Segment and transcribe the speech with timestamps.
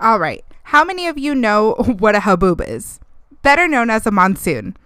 [0.00, 0.44] All right.
[0.64, 3.00] How many of you know what a haboob is?
[3.42, 4.76] Better known as a monsoon.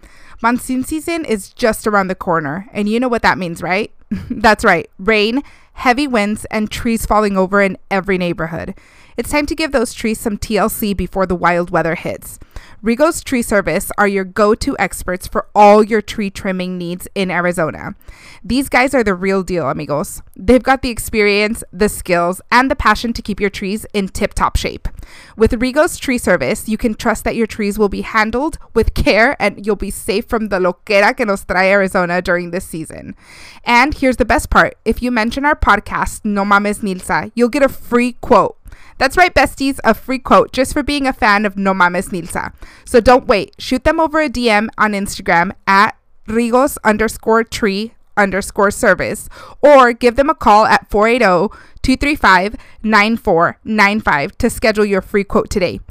[0.41, 3.91] Monsoon season is just around the corner, and you know what that means, right?
[4.29, 4.89] That's right.
[4.97, 5.41] Rain,
[5.73, 8.75] heavy winds, and trees falling over in every neighborhood.
[9.15, 12.39] It's time to give those trees some TLC before the wild weather hits.
[12.83, 17.31] Rigo's Tree Service are your go to experts for all your tree trimming needs in
[17.31, 17.95] Arizona.
[18.43, 20.21] These guys are the real deal, amigos.
[20.35, 24.33] They've got the experience, the skills, and the passion to keep your trees in tip
[24.33, 24.89] top shape.
[25.37, 29.41] With Rigo's Tree Service, you can trust that your trees will be handled with care
[29.41, 33.15] and you'll be safe from the loquera que nos trae Arizona during this season.
[33.63, 37.63] And here's the best part if you mention our podcast, No Mames Nilza, you'll get
[37.63, 38.57] a free quote.
[39.03, 42.53] That's right, besties, a free quote just for being a fan of No Mames Nilza.
[42.85, 43.53] So don't wait.
[43.59, 49.27] Shoot them over a DM on Instagram at Rigos underscore tree underscore service
[49.61, 55.81] or give them a call at 480 235 9495 to schedule your free quote today.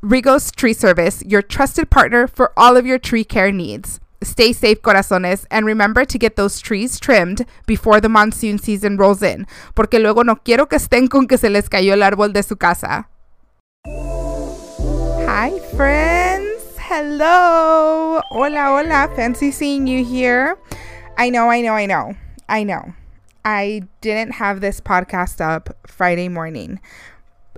[0.00, 3.98] Rigos Tree Service, your trusted partner for all of your tree care needs.
[4.22, 9.22] Stay safe, corazones, and remember to get those trees trimmed before the monsoon season rolls
[9.22, 12.42] in, porque luego no quiero que estén con que se les cayó el árbol de
[12.42, 13.08] su casa.
[15.26, 16.76] Hi, friends.
[16.78, 18.20] Hello.
[18.30, 19.10] Hola, hola.
[19.16, 20.56] Fancy seeing you here.
[21.16, 22.14] I know, I know, I know.
[22.48, 22.94] I know.
[23.44, 26.80] I didn't have this podcast up Friday morning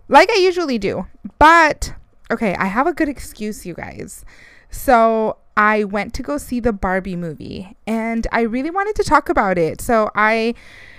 [0.08, 1.06] like I usually do.
[1.38, 1.94] But
[2.30, 4.24] okay, I have a good excuse, you guys.
[4.70, 9.28] So I went to go see the Barbie movie and I really wanted to talk
[9.28, 9.80] about it.
[9.80, 10.54] So I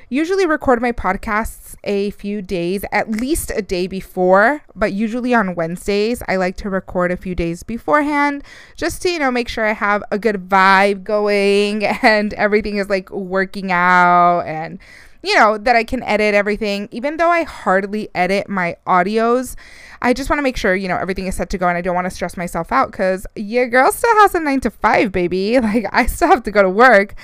[0.09, 5.55] usually record my podcasts a few days, at least a day before, but usually on
[5.55, 8.43] Wednesdays, I like to record a few days beforehand
[8.75, 12.89] just to, you know, make sure I have a good vibe going and everything is
[12.89, 14.79] like working out and
[15.25, 16.87] you know, that I can edit everything.
[16.91, 19.55] Even though I hardly edit my audios,
[20.01, 21.81] I just want to make sure, you know, everything is set to go and I
[21.81, 25.11] don't want to stress myself out because your girl still has a nine to five,
[25.11, 25.59] baby.
[25.65, 27.15] Like, I still have to go to work.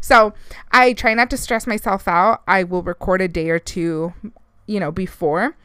[0.00, 0.34] So
[0.70, 2.42] I try not to stress myself out.
[2.46, 4.12] I will record a day or two,
[4.66, 5.56] you know, before.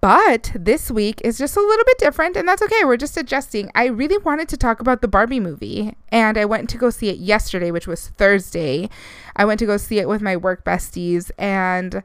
[0.00, 2.84] But this week is just a little bit different, and that's okay.
[2.84, 3.70] We're just adjusting.
[3.74, 7.08] I really wanted to talk about the Barbie movie, and I went to go see
[7.08, 8.88] it yesterday, which was Thursday.
[9.34, 12.04] I went to go see it with my work besties, and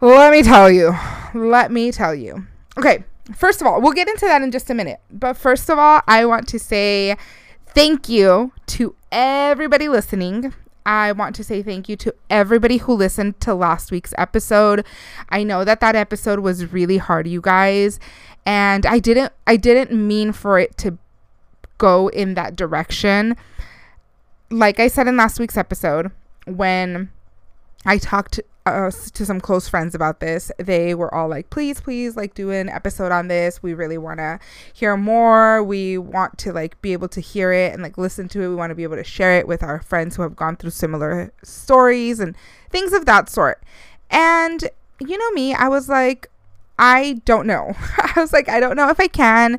[0.00, 0.94] let me tell you,
[1.34, 2.46] let me tell you.
[2.78, 5.00] Okay, first of all, we'll get into that in just a minute.
[5.10, 7.16] But first of all, I want to say
[7.66, 10.54] thank you to everybody listening.
[10.86, 14.86] I want to say thank you to everybody who listened to last week's episode.
[15.28, 17.98] I know that that episode was really hard, you guys,
[18.46, 20.96] and I didn't I didn't mean for it to
[21.78, 23.36] go in that direction.
[24.48, 26.12] Like I said in last week's episode,
[26.46, 27.10] when
[27.84, 30.50] I talked uh, to some close friends about this.
[30.58, 33.62] They were all like, please, please, like, do an episode on this.
[33.62, 34.40] We really want to
[34.74, 35.62] hear more.
[35.62, 38.48] We want to, like, be able to hear it and, like, listen to it.
[38.48, 40.70] We want to be able to share it with our friends who have gone through
[40.70, 42.36] similar stories and
[42.68, 43.62] things of that sort.
[44.10, 44.68] And,
[45.00, 46.28] you know, me, I was like,
[46.76, 47.72] I don't know.
[47.98, 49.58] I was like, I don't know if I can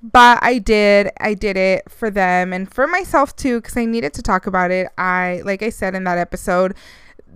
[0.00, 1.10] but I did.
[1.20, 4.70] I did it for them and for myself too because I needed to talk about
[4.70, 4.88] it.
[4.96, 6.76] I, like I said in that episode,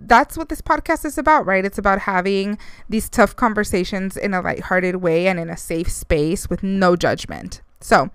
[0.07, 1.65] that's what this podcast is about, right?
[1.65, 2.57] It's about having
[2.89, 7.61] these tough conversations in a lighthearted way and in a safe space with no judgment.
[7.79, 8.09] So,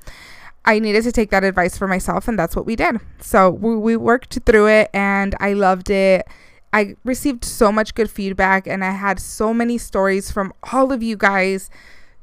[0.64, 3.00] I needed to take that advice for myself, and that's what we did.
[3.20, 6.26] So, we, we worked through it, and I loved it.
[6.72, 11.02] I received so much good feedback, and I had so many stories from all of
[11.02, 11.70] you guys,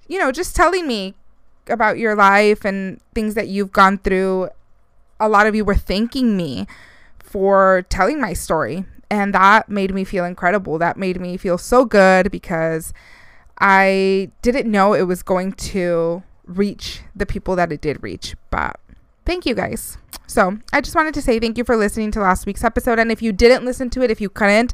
[0.08, 1.16] you know, just telling me
[1.68, 4.50] about your life and things that you've gone through.
[5.20, 6.68] A lot of you were thanking me
[7.20, 10.78] for telling my story and that made me feel incredible.
[10.78, 12.94] That made me feel so good because
[13.60, 18.36] I didn't know it was going to reach the people that it did reach.
[18.50, 18.80] But
[19.26, 19.98] thank you guys.
[20.28, 23.00] So I just wanted to say thank you for listening to last week's episode.
[23.00, 24.74] And if you didn't listen to it, if you couldn't,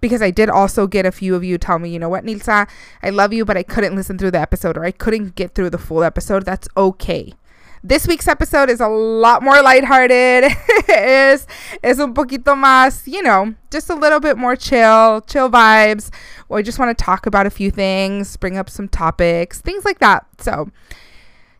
[0.00, 2.68] because I did also get a few of you tell me, you know what, Nilza,
[3.02, 5.70] I love you, but I couldn't listen through the episode or I couldn't get through
[5.70, 6.44] the full episode.
[6.44, 7.34] That's okay.
[7.84, 10.44] This week's episode is a lot more lighthearted.
[10.88, 11.48] es,
[11.82, 16.10] es un poquito más, you know, just a little bit more chill, chill vibes.
[16.48, 19.98] I just want to talk about a few things, bring up some topics, things like
[19.98, 20.24] that.
[20.38, 20.70] So,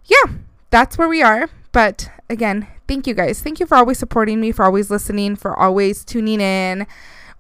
[0.05, 0.35] yeah,
[0.71, 1.49] that's where we are.
[1.73, 3.41] But again, thank you guys.
[3.41, 6.87] Thank you for always supporting me, for always listening, for always tuning in.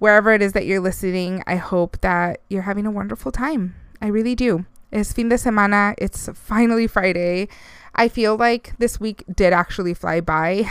[0.00, 3.76] Wherever it is that you're listening, I hope that you're having a wonderful time.
[4.00, 4.66] I really do.
[4.92, 5.94] Es fin de semana.
[5.98, 7.48] It's finally Friday.
[7.94, 10.70] I feel like this week did actually fly by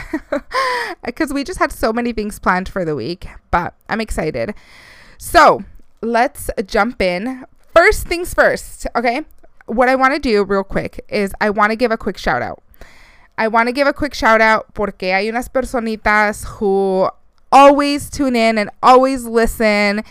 [1.04, 4.54] because we just had so many things planned for the week, but I'm excited.
[5.18, 5.64] So
[6.00, 7.44] let's jump in.
[7.74, 9.24] First things first, okay?
[9.66, 12.42] what I want to do real quick is I want to give a quick shout
[12.42, 12.62] out.
[13.38, 17.08] I want to give a quick shout out porque hay unas personitas who
[17.50, 20.04] always tune in and always listen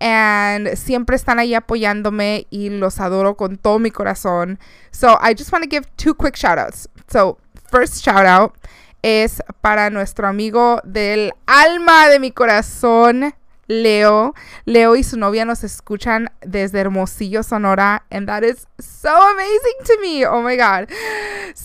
[0.00, 4.58] and siempre están ahí apoyándome y los adoro con todo mi corazón.
[4.90, 6.88] So I just want to give two quick shout outs.
[7.08, 7.38] So,
[7.70, 8.54] first shout out
[9.02, 13.34] es para nuestro amigo del alma de mi corazón,
[13.68, 14.34] Leo.
[14.64, 18.04] Leo y su novia nos escuchan desde Hermosillo, Sonora.
[18.10, 20.26] And that is so amazing to me.
[20.26, 20.88] Oh my God.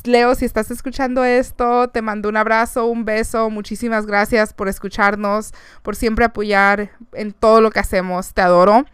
[0.04, 3.50] Leo, si estás escuchando esto, te mando un abrazo, un beso.
[3.50, 8.34] Muchísimas gracias por escucharnos, por siempre apoyar en todo lo que hacemos.
[8.34, 8.86] Te adoro.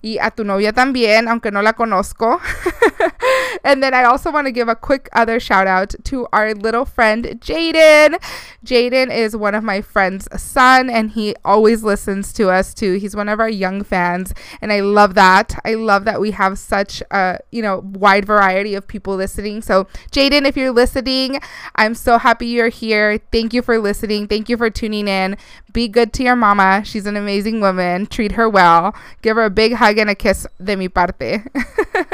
[0.00, 2.40] y a tu novia también, aunque no la conozco.
[3.64, 6.84] and then I also want to give a quick other shout out to our little
[6.84, 8.22] friend Jaden.
[8.64, 12.94] Jaden is one of my friend's son and he always listens to us too.
[12.94, 15.58] He's one of our young fans and I love that.
[15.64, 19.62] I love that we have such a, you know, wide variety of people listening.
[19.62, 21.40] So, Jaden, if you're listening,
[21.76, 23.20] I'm so happy you're here.
[23.32, 24.28] Thank you for listening.
[24.28, 25.36] Thank you for tuning in.
[25.72, 26.82] Be good to your mama.
[26.84, 28.06] She's an amazing woman.
[28.06, 28.94] Treat her well.
[29.22, 31.44] Give her a big hug and a kiss de mi parte.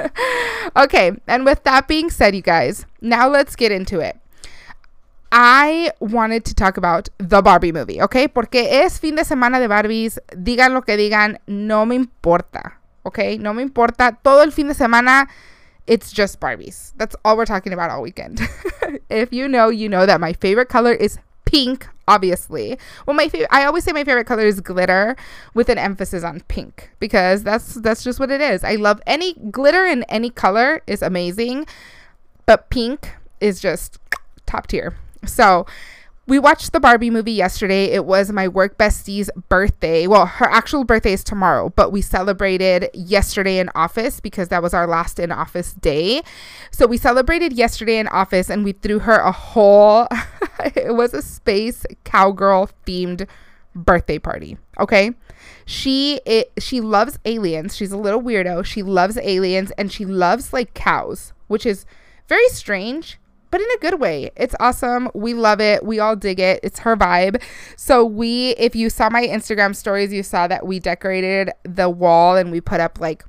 [0.76, 4.18] okay, and with that being said, you guys, now let's get into it.
[5.32, 8.28] I wanted to talk about the Barbie movie, okay?
[8.28, 10.20] Porque es fin de semana de Barbies.
[10.30, 13.36] Digan lo que digan, no me importa, okay?
[13.38, 14.16] No me importa.
[14.22, 15.26] Todo el fin de semana,
[15.88, 16.92] it's just Barbies.
[16.98, 18.40] That's all we're talking about all weekend.
[19.10, 21.18] if you know, you know that my favorite color is
[21.54, 22.76] pink, obviously.
[23.06, 25.14] Well, my favorite, I always say my favorite color is glitter
[25.54, 28.64] with an emphasis on pink because that's that's just what it is.
[28.64, 31.66] I love any glitter in any color is amazing,
[32.44, 33.98] but pink is just
[34.46, 34.96] top tier.
[35.26, 35.64] So,
[36.26, 37.84] we watched the Barbie movie yesterday.
[37.86, 40.06] It was my work bestie's birthday.
[40.06, 44.72] Well, her actual birthday is tomorrow, but we celebrated yesterday in office because that was
[44.72, 46.22] our last in office day.
[46.70, 50.08] So we celebrated yesterday in office and we threw her a whole,
[50.64, 53.28] it was a space cowgirl themed
[53.74, 54.56] birthday party.
[54.80, 55.12] Okay.
[55.66, 57.76] She it, she loves aliens.
[57.76, 58.64] She's a little weirdo.
[58.64, 61.84] She loves aliens and she loves like cows, which is
[62.28, 63.18] very strange
[63.54, 64.32] but in a good way.
[64.34, 65.08] It's awesome.
[65.14, 65.84] We love it.
[65.84, 66.58] We all dig it.
[66.64, 67.40] It's her vibe.
[67.76, 72.34] So we if you saw my Instagram stories, you saw that we decorated the wall
[72.34, 73.24] and we put up like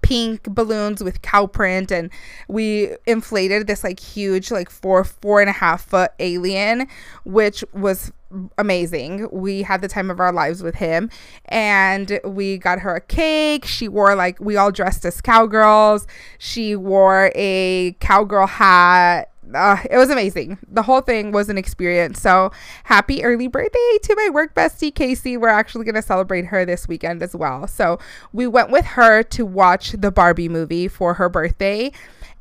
[0.00, 2.08] pink balloons with cow print and
[2.46, 6.86] we inflated this like huge like four four and a half foot alien
[7.24, 8.12] which was
[8.58, 9.28] amazing.
[9.30, 11.10] We had the time of our lives with him
[11.46, 13.66] and we got her a cake.
[13.66, 16.06] She wore like we all dressed as cowgirls.
[16.38, 20.58] She wore a cowgirl hat uh, it was amazing.
[20.68, 22.20] The whole thing was an experience.
[22.20, 22.52] So
[22.84, 25.36] happy early birthday to my work bestie, Casey.
[25.36, 27.66] We're actually going to celebrate her this weekend as well.
[27.66, 27.98] So
[28.32, 31.92] we went with her to watch the Barbie movie for her birthday.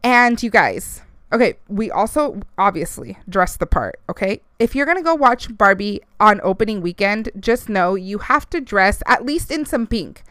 [0.04, 4.42] And you guys, okay, we also obviously dress the part, okay?
[4.60, 8.60] If you're going to go watch Barbie on opening weekend, just know you have to
[8.62, 10.24] dress at least in some pink.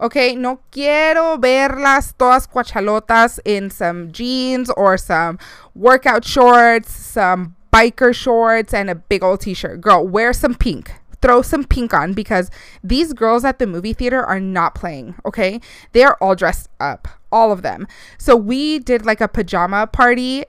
[0.00, 5.38] Okay, no quiero verlas todas cuachalotas in some jeans or some
[5.74, 9.82] workout shorts, some biker shorts, and a big old t shirt.
[9.82, 10.90] Girl, wear some pink.
[11.20, 12.50] Throw some pink on because
[12.82, 15.60] these girls at the movie theater are not playing, okay?
[15.92, 17.86] They are all dressed up, all of them.
[18.16, 20.44] So we did like a pajama party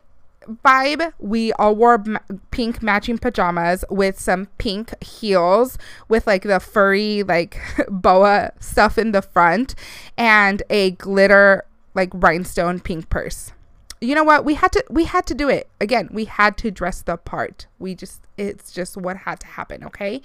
[0.47, 1.13] vibe.
[1.19, 2.19] We all wore ma-
[2.51, 5.77] pink matching pajamas with some pink heels
[6.09, 9.75] with like the furry like boa stuff in the front
[10.17, 13.51] and a glitter like rhinestone pink purse.
[13.99, 14.45] You know what?
[14.45, 15.69] We had to we had to do it.
[15.79, 17.67] Again, we had to dress the part.
[17.77, 20.21] We just it's just what had to happen, okay?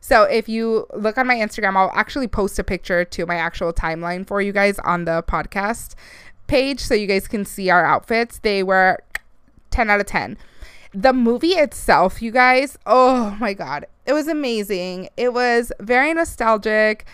[0.00, 3.72] So if you look on my Instagram, I'll actually post a picture to my actual
[3.72, 5.94] timeline for you guys on the podcast
[6.46, 8.38] page so you guys can see our outfits.
[8.38, 8.98] They were
[9.70, 10.36] 10 out of 10.
[10.92, 15.08] The movie itself, you guys, oh my God, it was amazing.
[15.16, 17.06] It was very nostalgic.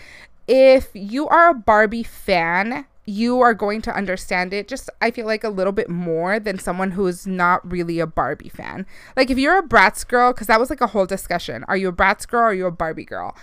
[0.47, 5.25] If you are a Barbie fan, you are going to understand it just I feel
[5.25, 8.85] like a little bit more than someone who is not really a Barbie fan.
[9.15, 11.63] Like if you're a Bratz girl cuz that was like a whole discussion.
[11.69, 13.35] Are you a Bratz girl or are you a Barbie girl?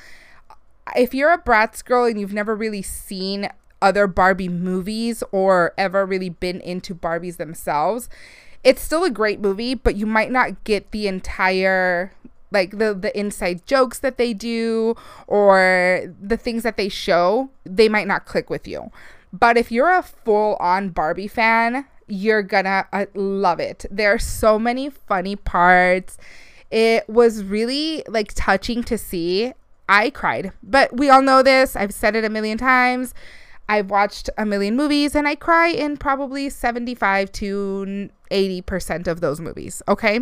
[0.94, 3.49] If you're a Bratz girl and you've never really seen
[3.80, 8.09] other Barbie movies or ever really been into Barbies themselves,
[8.64, 12.12] it's still a great movie, but you might not get the entire
[12.50, 14.94] like the the inside jokes that they do
[15.26, 18.90] or the things that they show, they might not click with you.
[19.33, 23.85] But if you're a full on Barbie fan, you're gonna uh, love it.
[23.90, 26.16] There are so many funny parts.
[26.71, 29.52] It was really like touching to see.
[29.87, 31.76] I cried, but we all know this.
[31.76, 33.12] I've said it a million times.
[33.68, 39.40] I've watched a million movies and I cry in probably 75 to 80% of those
[39.40, 39.83] movies.
[39.88, 40.21] Okay?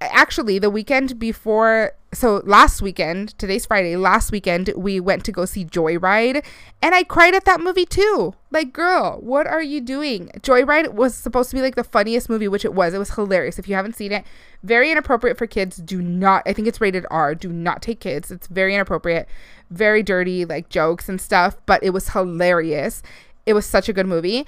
[0.00, 5.44] Actually the weekend before so last weekend today's friday last weekend we went to go
[5.44, 6.44] see joyride
[6.80, 8.34] and i cried at that movie too.
[8.50, 10.28] Like girl what are you doing?
[10.40, 12.92] Joyride was supposed to be like the funniest movie which it was.
[12.92, 13.58] It was hilarious.
[13.58, 14.24] If you haven't seen it
[14.62, 15.76] very inappropriate for kids.
[15.76, 17.34] Do not i think it's rated r.
[17.34, 18.30] Do not take kids.
[18.30, 19.28] It's very inappropriate
[19.70, 23.02] very dirty like jokes and stuff but it was hilarious.
[23.46, 24.46] It was such a good movie.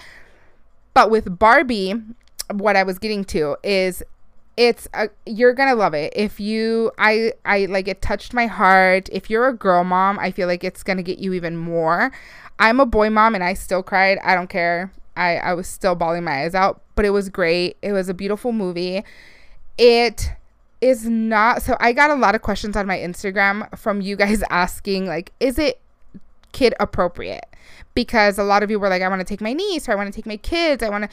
[0.95, 1.95] But with barbie
[2.53, 4.03] what i was getting to is
[4.57, 6.13] it's a, you're gonna love it.
[6.17, 9.09] If you i i like it touched my heart.
[9.13, 12.13] If you're a girl mom i feel like it's gonna get you even more.
[12.59, 14.19] I'm a boy mom and i still cried.
[14.25, 14.93] I don't care.
[15.17, 17.77] I i was still bawling my eyes out but it was great.
[17.83, 19.05] It was a beautiful movie.
[19.79, 20.33] It
[20.81, 24.43] is not so i got a lot of questions on my instagram from you guys
[24.51, 25.81] asking like is it
[26.53, 27.47] kid appropriate
[27.95, 29.95] because a lot of you were like i want to take my niece or i
[29.95, 31.11] want to take my kids i want to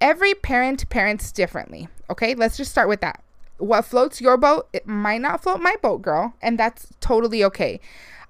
[0.00, 1.88] every parent parents differently.
[2.10, 3.22] Okay, let's just start with that.
[3.58, 7.80] What floats your boat, it might not float my boat, girl, and that's totally okay.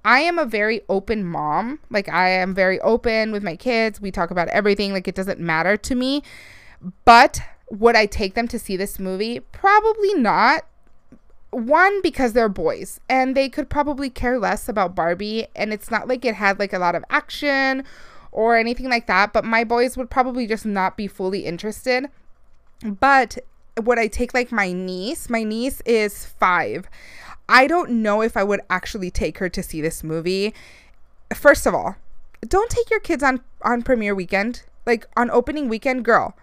[0.05, 1.81] I am a very open mom.
[1.91, 4.01] Like, I am very open with my kids.
[4.01, 4.93] We talk about everything.
[4.93, 6.23] Like, it doesn't matter to me.
[7.05, 9.41] But would I take them to see this movie?
[9.41, 10.67] Probably not.
[11.51, 15.47] One, because they're boys and they could probably care less about Barbie.
[15.57, 17.85] And it's not like it had like a lot of action
[18.33, 19.33] or anything like that.
[19.33, 22.07] But my boys would probably just not be fully interested.
[22.85, 23.39] But
[23.83, 25.31] would I take like my niece?
[25.31, 26.89] My niece is five.
[27.49, 30.55] I don't know if I would actually take her to see this movie.
[31.35, 31.97] First of all,
[32.47, 36.37] don't take your kids on on premiere weekend, like on opening weekend, girl.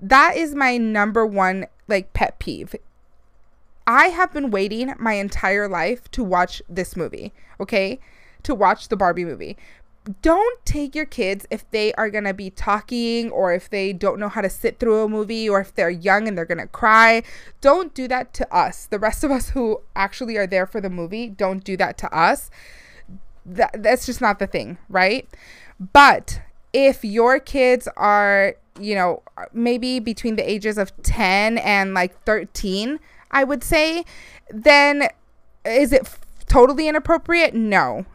[0.00, 2.74] That is my number one like pet peeve.
[3.86, 7.98] I have been waiting my entire life to watch this movie, okay?
[8.42, 9.56] To watch the Barbie movie
[10.22, 14.28] don't take your kids if they are to be talking or if they don't know
[14.28, 17.22] how to sit through a movie or if they're young and they're to cry.
[17.60, 18.86] Don't do that to us.
[18.86, 22.16] The rest of us who actually are there for the movie, don't do that to
[22.16, 22.50] us.
[23.44, 25.28] That, that's just not the thing, right?
[25.92, 26.40] But
[26.72, 32.20] if your kids are, you know, uh, maybe between the ages of 10 and like
[32.24, 32.98] 13,
[33.30, 34.04] I would say,
[34.50, 35.08] then
[35.64, 37.54] is it f- totally inappropriate?
[37.54, 38.06] No.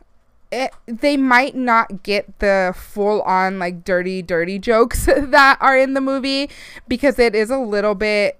[0.52, 5.96] It, they might not get the full on like dirty dirty jokes that are in
[5.96, 6.50] the movie
[6.88, 8.40] because it is a little bit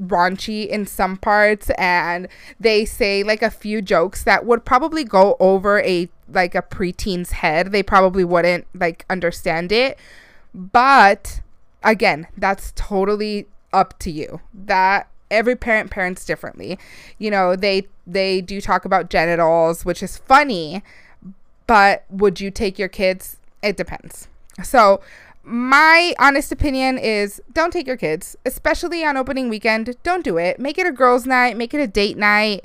[0.00, 2.28] raunchy in some parts and
[2.60, 7.32] they say like a few jokes that would probably go over a like a preteen's
[7.32, 7.72] head.
[7.72, 9.98] They probably wouldn't like understand it.
[10.54, 11.40] But
[11.86, 16.78] again that's totally up to you that every parent parents differently
[17.18, 20.82] you know they they do talk about genitals which is funny
[21.66, 23.38] but would you take your kids?
[23.62, 24.28] It depends.
[24.62, 25.00] So,
[25.42, 29.94] my honest opinion is don't take your kids, especially on opening weekend.
[30.02, 30.58] Don't do it.
[30.58, 32.64] Make it a girls' night, make it a date night.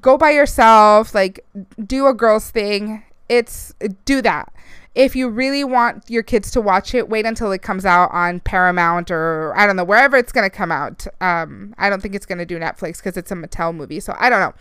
[0.00, 1.44] Go by yourself, like
[1.86, 3.02] do a girls' thing.
[3.28, 4.52] It's do that.
[4.94, 8.40] If you really want your kids to watch it, wait until it comes out on
[8.40, 11.06] Paramount or I don't know, wherever it's going to come out.
[11.20, 13.98] Um, I don't think it's going to do Netflix because it's a Mattel movie.
[13.98, 14.54] So I don't know.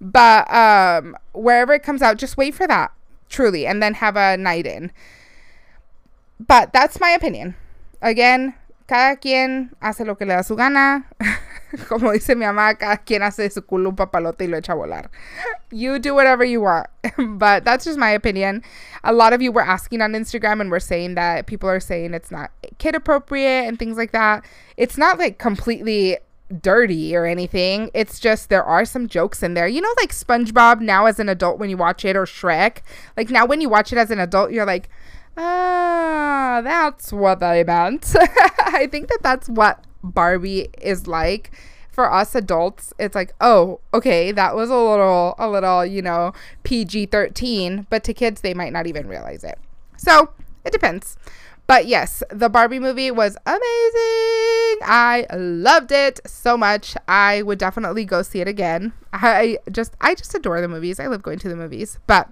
[0.00, 2.92] But um, wherever it comes out, just wait for that
[3.28, 4.92] truly, and then have a night in.
[6.38, 7.56] But that's my opinion.
[8.00, 8.54] Again,
[8.86, 11.04] cada quien hace lo que le da su gana.
[11.88, 14.76] Como dice mi mamá, cada quien hace su culo un papalote y lo echa a
[14.76, 15.08] volar.
[15.70, 16.86] You do whatever you want.
[17.38, 18.62] but that's just my opinion.
[19.02, 22.14] A lot of you were asking on Instagram and we're saying that people are saying
[22.14, 24.44] it's not kid appropriate and things like that.
[24.76, 26.18] It's not like completely
[26.60, 27.90] dirty or anything.
[27.94, 29.66] It's just there are some jokes in there.
[29.66, 32.78] You know, like SpongeBob now as an adult when you watch it, or Shrek.
[33.16, 34.88] Like now when you watch it as an adult, you're like,
[35.36, 38.14] ah, that's what I meant.
[38.58, 41.50] I think that that's what Barbie is like
[41.90, 46.32] for us adults it's like oh okay that was a little a little you know
[46.64, 49.58] pg-13 but to kids they might not even realize it
[49.96, 50.30] so
[50.64, 51.16] it depends
[51.66, 54.80] but yes, the Barbie movie was amazing.
[54.82, 56.94] I loved it so much.
[57.08, 58.92] I would definitely go see it again.
[59.12, 61.00] I just I just adore the movies.
[61.00, 61.98] I love going to the movies.
[62.06, 62.28] But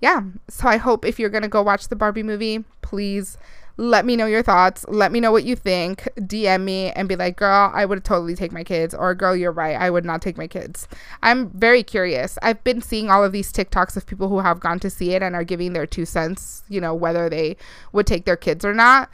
[0.00, 3.36] yeah, so I hope if you're going to go watch the Barbie movie, please
[3.76, 4.84] let me know your thoughts.
[4.88, 6.08] Let me know what you think.
[6.16, 8.94] DM me and be like, girl, I would totally take my kids.
[8.94, 9.76] Or, girl, you're right.
[9.76, 10.88] I would not take my kids.
[11.22, 12.38] I'm very curious.
[12.42, 15.22] I've been seeing all of these TikToks of people who have gone to see it
[15.22, 17.56] and are giving their two cents, you know, whether they
[17.92, 19.10] would take their kids or not.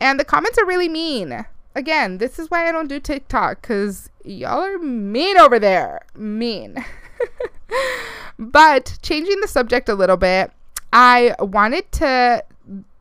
[0.00, 1.44] And the comments are really mean.
[1.74, 6.00] Again, this is why I don't do TikTok because y'all are mean over there.
[6.16, 6.84] Mean.
[8.38, 10.50] but changing the subject a little bit,
[10.92, 12.42] I wanted to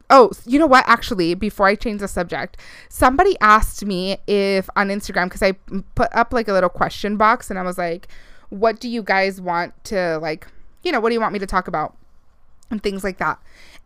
[0.09, 0.87] Oh, you know what?
[0.87, 2.57] Actually, before I change the subject,
[2.89, 5.53] somebody asked me if on Instagram, because I
[5.95, 8.07] put up like a little question box and I was like,
[8.49, 10.47] what do you guys want to, like,
[10.83, 11.97] you know, what do you want me to talk about?
[12.71, 13.39] And things like that.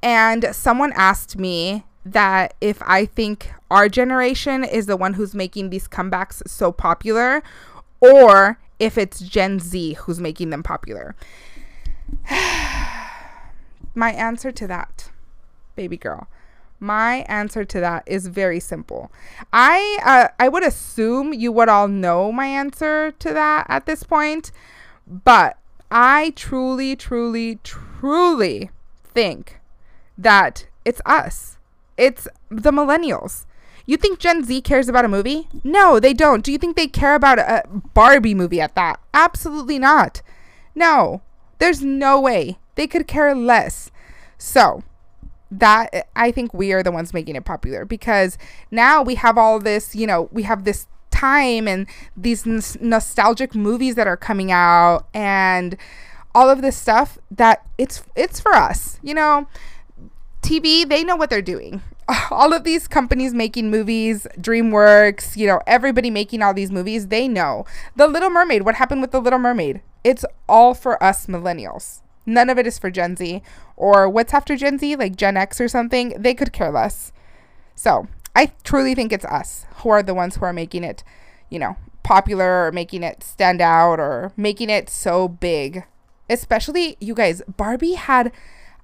[0.03, 5.69] And someone asked me that if I think our generation is the one who's making
[5.69, 7.43] these comebacks so popular,
[7.99, 11.15] or if it's Gen Z who's making them popular.
[13.95, 15.11] My answer to that,
[15.75, 16.27] baby girl,
[16.79, 19.11] my answer to that is very simple.
[19.53, 24.03] I uh, I would assume you would all know my answer to that at this
[24.03, 24.51] point,
[25.07, 25.57] but
[25.91, 28.71] I truly, truly, truly
[29.03, 29.59] think
[30.17, 31.57] that it's us.
[31.97, 33.45] It's the millennials.
[33.85, 35.49] You think Gen Z cares about a movie?
[35.63, 36.43] No, they don't.
[36.43, 37.63] Do you think they care about a
[37.93, 38.99] Barbie movie at that?
[39.13, 40.21] Absolutely not.
[40.73, 41.21] No,
[41.59, 42.57] there's no way.
[42.75, 43.91] They could care less.
[44.37, 44.83] So,
[45.51, 48.37] that I think we are the ones making it popular because
[48.71, 53.53] now we have all this, you know, we have this time and these n- nostalgic
[53.53, 55.75] movies that are coming out and
[56.33, 58.97] all of this stuff that it's it's for us.
[59.03, 59.47] You know,
[60.41, 61.81] TV, they know what they're doing.
[62.31, 67.27] All of these companies making movies, DreamWorks, you know, everybody making all these movies, they
[67.27, 67.63] know.
[67.95, 69.81] The Little Mermaid, what happened with The Little Mermaid?
[70.03, 72.01] It's all for us millennials.
[72.25, 73.41] None of it is for Gen Z
[73.81, 76.09] or what's after Gen Z, like Gen X or something.
[76.17, 77.11] They could care less.
[77.73, 81.03] So I truly think it's us who are the ones who are making it,
[81.49, 85.83] you know, popular or making it stand out or making it so big.
[86.29, 88.31] Especially you guys, Barbie had,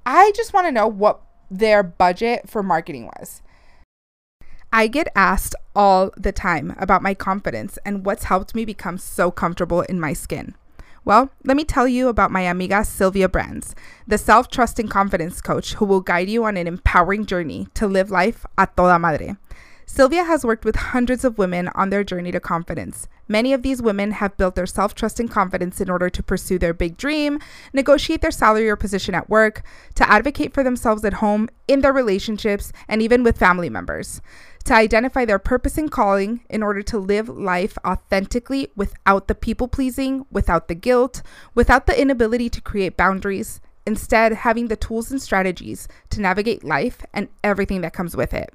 [0.04, 3.44] I just want to know what their budget for marketing was.
[4.74, 9.30] I get asked all the time about my confidence and what's helped me become so
[9.30, 10.56] comfortable in my skin.
[11.08, 13.74] Well, let me tell you about my amiga Sylvia Brands,
[14.06, 17.88] the self trust and confidence coach who will guide you on an empowering journey to
[17.88, 19.38] live life a toda madre.
[19.86, 23.08] Sylvia has worked with hundreds of women on their journey to confidence.
[23.30, 26.60] Many of these women have built their self trust and confidence in order to pursue
[26.60, 27.40] their big dream,
[27.72, 29.64] negotiate their salary or position at work,
[29.96, 34.22] to advocate for themselves at home, in their relationships, and even with family members.
[34.68, 39.70] To identify their purpose and calling in order to live life authentically without the people
[39.70, 41.22] pleasing, without the guilt,
[41.56, 47.06] without the inability to create boundaries, instead, having the tools and strategies to navigate life
[47.14, 48.54] and everything that comes with it.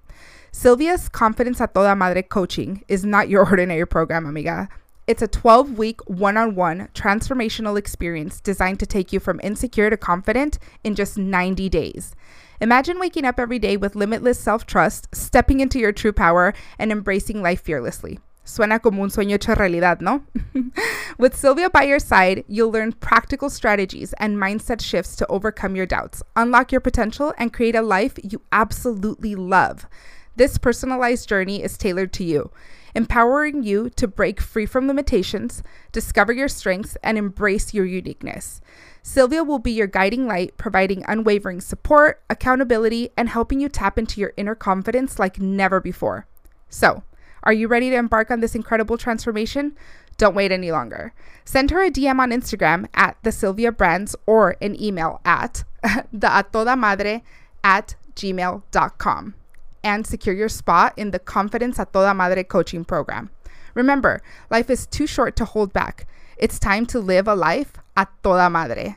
[0.52, 4.68] Sylvia's Confidence a Toda Madre coaching is not your ordinary program, amiga.
[5.06, 9.88] It's a 12 week one on one transformational experience designed to take you from insecure
[9.88, 12.14] to confident in just 90 days.
[12.62, 16.92] Imagine waking up every day with limitless self trust, stepping into your true power, and
[16.92, 18.20] embracing life fearlessly.
[18.46, 20.22] Suena como un sueño hecho realidad, no?
[21.18, 25.86] With Sylvia by your side, you'll learn practical strategies and mindset shifts to overcome your
[25.86, 29.88] doubts, unlock your potential, and create a life you absolutely love.
[30.36, 32.52] This personalized journey is tailored to you,
[32.94, 38.60] empowering you to break free from limitations, discover your strengths, and embrace your uniqueness.
[39.02, 44.20] Sylvia will be your guiding light, providing unwavering support, accountability, and helping you tap into
[44.20, 46.26] your inner confidence like never before.
[46.68, 47.02] So,
[47.42, 49.76] are you ready to embark on this incredible transformation?
[50.18, 51.12] Don't wait any longer.
[51.44, 55.64] Send her a DM on Instagram at the Sylvia Brands or an email at
[56.12, 57.22] the atodamadre
[57.64, 59.34] at gmail.com
[59.82, 63.30] and secure your spot in the Confidence a Toda Madre coaching program.
[63.74, 66.06] Remember, life is too short to hold back.
[66.42, 68.96] It's time to live a life a toda madre.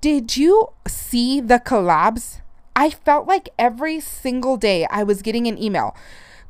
[0.00, 2.40] Did you see the collabs?
[2.74, 5.94] I felt like every single day I was getting an email.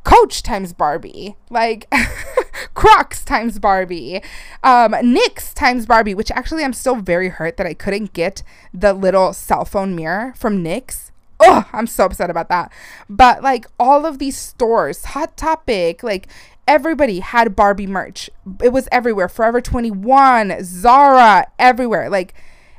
[0.05, 1.93] Coach times Barbie, like
[2.75, 4.23] Crocs times Barbie,
[4.63, 8.93] um, NYX times Barbie, which actually I'm still very hurt that I couldn't get the
[8.93, 11.11] little cell phone mirror from NYX
[11.43, 12.73] oh, I'm so upset about that.
[13.09, 16.29] But like all of these stores, Hot Topic, like
[16.67, 18.31] everybody had Barbie merch.
[18.63, 19.29] It was everywhere.
[19.29, 22.11] Forever 21, Zara, everywhere.
[22.11, 22.35] Like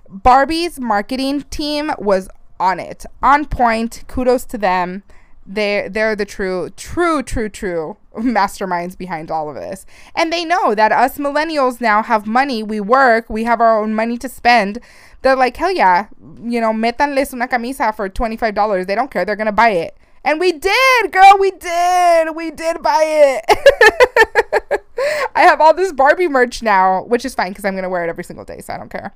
[0.10, 3.06] Barbie's marketing team was on it.
[3.22, 4.04] On point.
[4.08, 5.04] Kudos to them.
[5.46, 9.86] They they're the true true true true masterminds behind all of this.
[10.15, 13.93] And they know that us millennials now have money, we work, we have our own
[13.93, 14.80] money to spend
[15.24, 16.08] they're like, hell yeah,
[16.43, 18.86] you know, metanles una camisa for $25.
[18.86, 19.26] They don't care.
[19.26, 19.98] They're going to buy it.
[20.24, 21.38] And we did, girl.
[21.40, 22.36] We did.
[22.36, 24.84] We did buy it.
[25.36, 28.06] I have all this Barbie merch now, which is fine because I'm going to wear
[28.06, 28.62] it every single day.
[28.62, 29.14] So I don't care.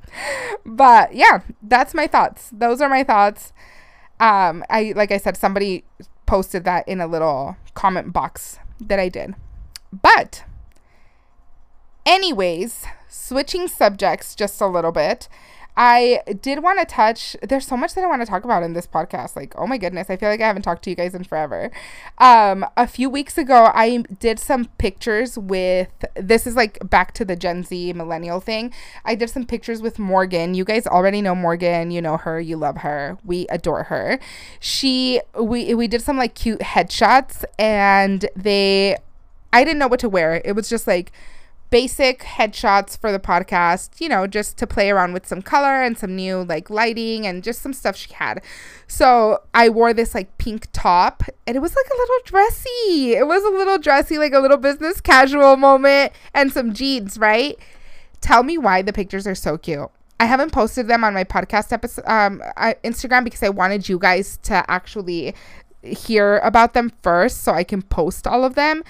[0.65, 2.49] But yeah, that's my thoughts.
[2.51, 3.53] Those are my thoughts.
[4.19, 5.85] Um, I, like I said, somebody
[6.25, 9.35] posted that in a little comment box that I did.
[9.93, 10.43] But,
[12.05, 15.29] anyways, switching subjects just a little bit.
[15.79, 17.37] I did want to touch.
[17.43, 19.35] There's so much that I want to talk about in this podcast.
[19.35, 21.69] Like, oh my goodness, I feel like I haven't talked to you guys in forever.
[22.17, 25.89] Um, a few weeks ago, I did some pictures with.
[26.15, 28.73] This is like back to the Gen Z millennial thing.
[29.05, 30.55] I did some pictures with Morgan.
[30.55, 31.91] You guys already know Morgan.
[31.91, 32.39] You know her.
[32.39, 33.19] You love her.
[33.23, 34.19] We adore her.
[34.59, 35.21] She.
[35.39, 38.97] We we did some like cute headshots, and they.
[39.53, 40.41] I didn't know what to wear.
[40.43, 41.11] It was just like
[41.69, 45.97] basic headshots for the podcast, you know, just to play around with some color and
[45.97, 48.41] some new like lighting and just some stuff she had.
[48.87, 53.15] So I wore this like pink top and it was like a little dressy.
[53.15, 57.57] It was a little dressy, like a little business casual moment and some jeans, right?
[58.21, 59.89] Tell me why the pictures are so cute.
[60.19, 62.41] I haven't posted them on my podcast episode um
[62.83, 65.35] Instagram because I wanted you guys to actually
[65.81, 68.83] hear about them first so I can post all of them.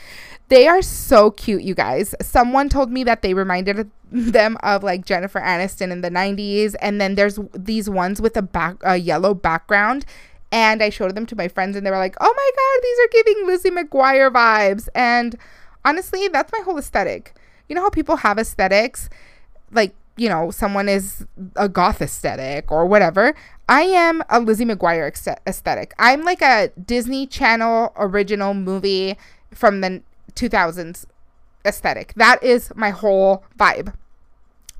[0.49, 2.15] They are so cute, you guys.
[2.21, 7.01] Someone told me that they reminded them of like Jennifer Aniston in the 90s and
[7.01, 10.05] then there's these ones with a back a yellow background
[10.51, 12.99] and I showed them to my friends and they were like, "Oh my god, these
[12.99, 15.35] are giving Lizzie McGuire vibes." And
[15.83, 17.33] honestly, that's my whole aesthetic.
[17.67, 19.09] You know how people have aesthetics
[19.71, 21.25] like you know, someone is
[21.55, 23.33] a goth aesthetic or whatever.
[23.69, 25.07] I am a Lizzie McGuire
[25.45, 25.93] aesthetic.
[25.99, 29.17] I'm like a Disney Channel original movie
[29.53, 30.01] from the
[30.33, 31.05] 2000s
[31.65, 32.13] aesthetic.
[32.15, 33.93] That is my whole vibe.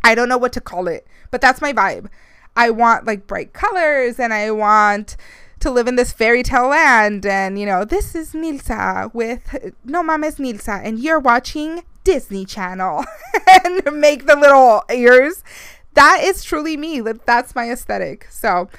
[0.04, 2.10] I don't know what to call it, but that's my vibe.
[2.56, 5.18] I want like bright colors and I want
[5.60, 7.26] to live in this fairy tale land.
[7.26, 13.04] And, you know, this is Nilza with No Mames Nilza, and you're watching Disney Channel
[13.66, 15.44] and make the little ears.
[15.94, 17.02] That is truly me.
[17.02, 18.28] That's my aesthetic.
[18.32, 18.70] So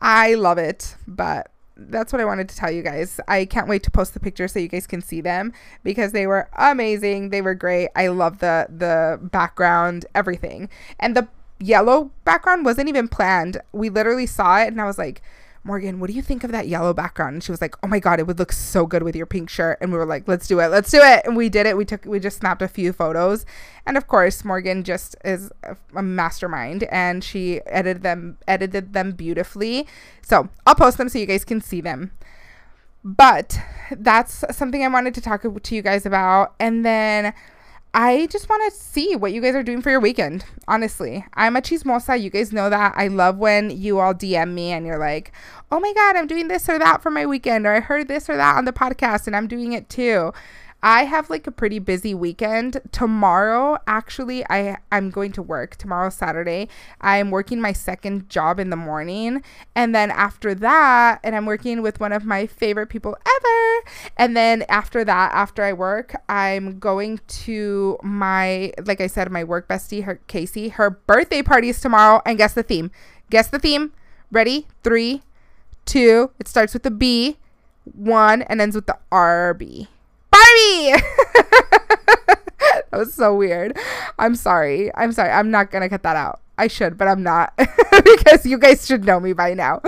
[0.00, 0.94] I love it.
[1.04, 3.18] But that's what I wanted to tell you guys.
[3.26, 6.28] I can't wait to post the pictures so you guys can see them because they
[6.28, 7.30] were amazing.
[7.30, 7.88] They were great.
[7.96, 10.68] I love the the background, everything.
[11.00, 11.26] And the
[11.58, 13.60] yellow background wasn't even planned.
[13.72, 15.22] We literally saw it and I was like,
[15.66, 17.34] Morgan, what do you think of that yellow background?
[17.34, 19.50] And she was like, Oh my god, it would look so good with your pink
[19.50, 19.78] shirt.
[19.80, 21.26] And we were like, Let's do it, let's do it.
[21.26, 21.76] And we did it.
[21.76, 23.44] We took we just snapped a few photos.
[23.84, 25.50] And of course, Morgan just is
[25.94, 29.88] a mastermind and she edited them edited them beautifully.
[30.22, 32.12] So I'll post them so you guys can see them.
[33.02, 33.58] But
[33.90, 36.54] that's something I wanted to talk to you guys about.
[36.58, 37.34] And then
[37.98, 40.44] I just want to see what you guys are doing for your weekend.
[40.68, 42.20] Honestly, I'm a chismosa.
[42.20, 42.92] You guys know that.
[42.94, 45.32] I love when you all DM me and you're like,
[45.72, 48.28] oh my God, I'm doing this or that for my weekend, or I heard this
[48.28, 50.34] or that on the podcast and I'm doing it too.
[50.82, 52.80] I have like a pretty busy weekend.
[52.92, 55.76] Tomorrow, actually, I I'm going to work.
[55.76, 56.68] Tomorrow Saturday.
[57.00, 59.42] I'm working my second job in the morning,
[59.74, 63.90] and then after that, and I'm working with one of my favorite people ever.
[64.16, 69.44] And then after that, after I work, I'm going to my like I said, my
[69.44, 70.68] work bestie, her Casey.
[70.68, 72.90] Her birthday party is tomorrow, and guess the theme.
[73.30, 73.92] Guess the theme.
[74.30, 74.66] Ready?
[74.84, 75.22] Three,
[75.84, 76.30] two.
[76.38, 77.38] It starts with the B,
[77.84, 79.88] one, and ends with the RB.
[80.36, 81.02] Barbie!
[82.90, 83.76] that was so weird.
[84.18, 84.90] I'm sorry.
[84.94, 85.30] I'm sorry.
[85.30, 86.40] I'm not going to cut that out.
[86.58, 87.52] I should, but I'm not
[88.04, 89.82] because you guys should know me by now.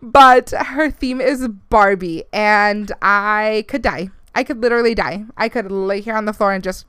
[0.00, 4.08] But her theme is Barbie, and I could die.
[4.34, 5.24] I could literally die.
[5.36, 6.86] I could lay here on the floor and just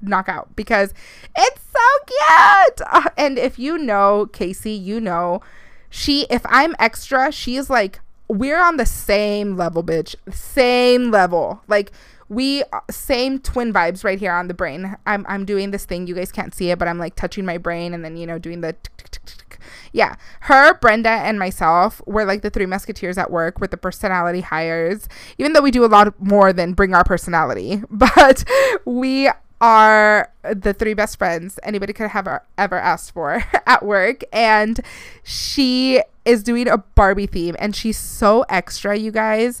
[0.00, 0.94] knock out because
[1.36, 2.80] it's so cute.
[2.90, 5.42] Uh, and if you know Casey, you know
[5.90, 10.14] she, if I'm extra, she's like, we're on the same level, bitch.
[10.30, 11.62] Same level.
[11.66, 11.92] Like,
[12.28, 14.96] we uh, same twin vibes right here on the brain.
[15.06, 16.06] I'm I'm doing this thing.
[16.06, 18.38] You guys can't see it, but I'm like touching my brain and then you know
[18.38, 18.76] doing the.
[19.92, 24.42] Yeah, her, Brenda, and myself were like the three musketeers at work with the personality
[24.42, 25.08] hires.
[25.38, 28.44] Even though we do a lot more than bring our personality, but
[28.84, 34.80] we are the three best friends anybody could have ever asked for at work and
[35.24, 39.60] she is doing a barbie theme and she's so extra you guys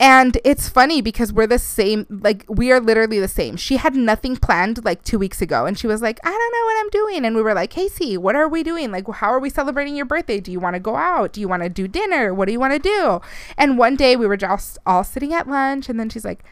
[0.00, 3.56] and it's funny because we're the same, like, we are literally the same.
[3.56, 6.64] She had nothing planned like two weeks ago, and she was like, I don't know
[6.64, 7.24] what I'm doing.
[7.24, 8.90] And we were like, Casey, what are we doing?
[8.90, 10.40] Like, how are we celebrating your birthday?
[10.40, 11.32] Do you want to go out?
[11.32, 12.34] Do you want to do dinner?
[12.34, 13.20] What do you want to do?
[13.56, 16.42] And one day we were just all sitting at lunch, and then she's like,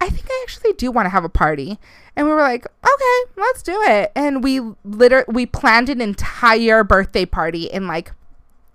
[0.00, 1.78] I think I actually do want to have a party.
[2.14, 4.10] And we were like, okay, let's do it.
[4.14, 8.12] And we literally we planned an entire birthday party in like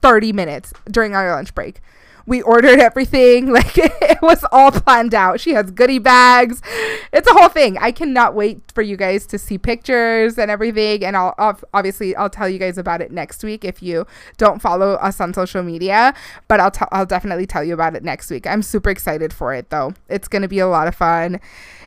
[0.02, 1.82] 30 minutes during our lunch break
[2.26, 3.52] We ordered everything.
[3.62, 5.40] Like it was all planned out.
[5.40, 6.62] She has goodie bags.
[7.12, 7.78] It's a whole thing.
[7.78, 11.04] I cannot wait for you guys to see pictures and everything.
[11.04, 11.36] And I'll,
[11.74, 14.08] obviously I'll tell you guys about it next week if you
[14.38, 16.14] don't follow us on social media.
[16.48, 18.48] But I'll t- I'll definitely tell you about it next week.
[18.48, 19.94] I'm super excited for it though.
[20.08, 21.40] It's gonna be a lot of fun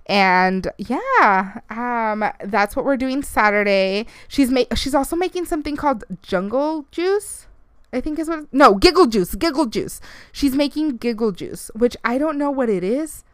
[0.06, 6.04] and yeah um that's what we're doing saturday she's ma- she's also making something called
[6.20, 7.46] jungle juice
[7.94, 10.00] i think is what no giggle juice giggle juice.
[10.32, 13.24] She's making giggle juice which i don't know what it is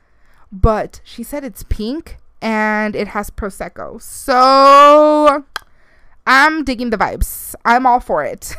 [0.53, 4.01] but she said it's pink and it has prosecco.
[4.01, 5.45] So
[6.27, 7.55] i'm digging the vibes.
[7.65, 8.55] I'm all for it.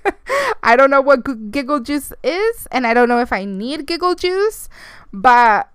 [0.62, 4.14] I don't know what giggle juice is and i don't know if i need giggle
[4.14, 4.68] juice
[5.12, 5.68] but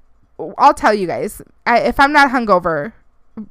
[0.58, 2.94] I'll tell you guys I, if I'm not hungover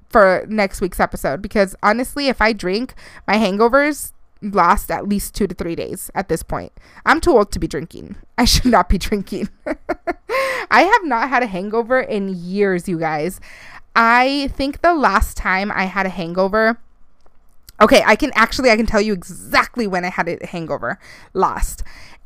[0.09, 2.95] for next week's episode because honestly, if I drink,
[3.27, 6.73] my hangovers last at least two to three days at this point.
[7.05, 8.17] I'm too old to be drinking.
[8.39, 9.49] I should not be drinking.
[10.71, 13.41] I have not had a hangover in years, you guys.
[13.95, 16.79] I think the last time I had a hangover.
[17.81, 20.99] Okay, I can actually I can tell you exactly when I had a hangover
[21.35, 21.83] last.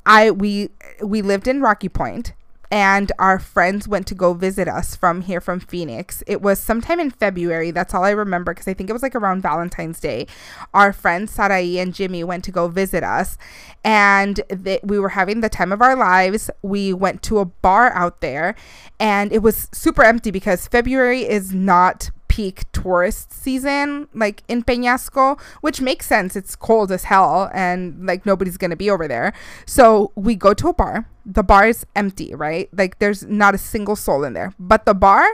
[0.07, 0.71] I we
[1.03, 2.33] we lived in Rocky Point
[2.71, 6.23] and our friends went to go visit us from here from Phoenix.
[6.27, 7.71] It was sometime in February.
[7.71, 10.27] That's all I remember because I think it was like around Valentine's Day.
[10.73, 13.37] Our friends Sarai and Jimmy went to go visit us,
[13.85, 14.41] and
[14.83, 16.51] we were having the time of our lives.
[16.63, 18.55] We went to a bar out there,
[18.99, 25.39] and it was super empty because February is not peak tourist season, like in Peñasco,
[25.63, 26.37] which makes sense.
[26.37, 29.33] It's cold as hell and like nobody's going to be over there.
[29.67, 31.09] So we go to a bar.
[31.27, 32.69] The bar is empty, right?
[32.73, 34.55] Like there's not a single soul in there.
[34.61, 35.27] But the bar,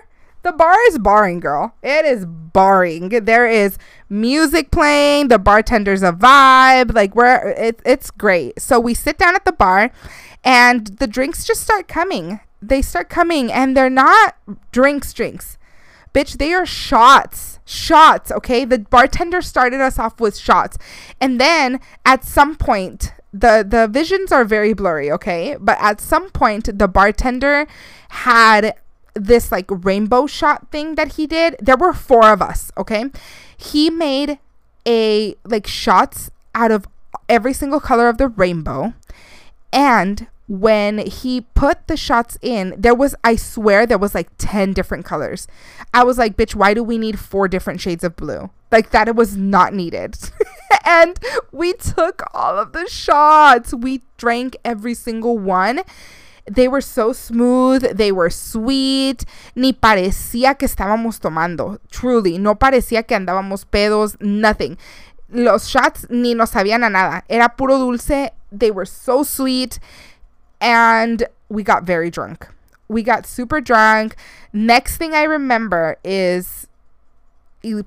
[0.43, 1.75] the bar is barring, girl.
[1.83, 3.11] It is barring.
[3.11, 3.77] There is
[4.09, 5.29] music playing.
[5.29, 6.95] The bartender's a vibe.
[6.95, 8.59] Like we're it, it's great.
[8.59, 9.93] So we sit down at the bar,
[10.43, 12.41] and the drinks just start coming.
[12.63, 14.37] They start coming, and they're not
[14.73, 15.56] drinks, drinks.
[16.17, 17.59] Bitch, they are shots.
[17.67, 18.65] Shots, okay?
[18.65, 20.79] The bartender started us off with shots.
[21.21, 25.57] And then at some point, the the visions are very blurry, okay?
[25.61, 27.67] But at some point the bartender
[28.09, 28.75] had
[29.13, 31.57] this like rainbow shot thing that he did.
[31.61, 33.11] There were four of us, okay?
[33.55, 34.39] He made
[34.87, 36.89] a like shots out of
[37.29, 38.95] every single color of the rainbow.
[39.71, 44.73] And when he put the shots in, there was, I swear, there was like 10
[44.73, 45.49] different colors.
[45.93, 48.51] I was like, bitch, why do we need four different shades of blue?
[48.71, 50.17] Like, that it was not needed.
[50.87, 51.19] and
[51.53, 53.75] we took all of the shots.
[53.75, 55.81] We drank every single one.
[56.49, 59.25] They were so smooth, they were sweet,
[59.57, 61.81] ni parecía que estábamos tomando.
[61.91, 64.79] Truly, no parecía que andábamos pedos, nothing.
[65.29, 67.25] Los shots ni nos sabían a nada.
[67.29, 68.31] Era puro dulce.
[68.53, 69.81] They were so sweet
[70.61, 72.49] and we got very drunk.
[72.89, 74.17] We got super drunk.
[74.53, 76.69] Next thing I remember is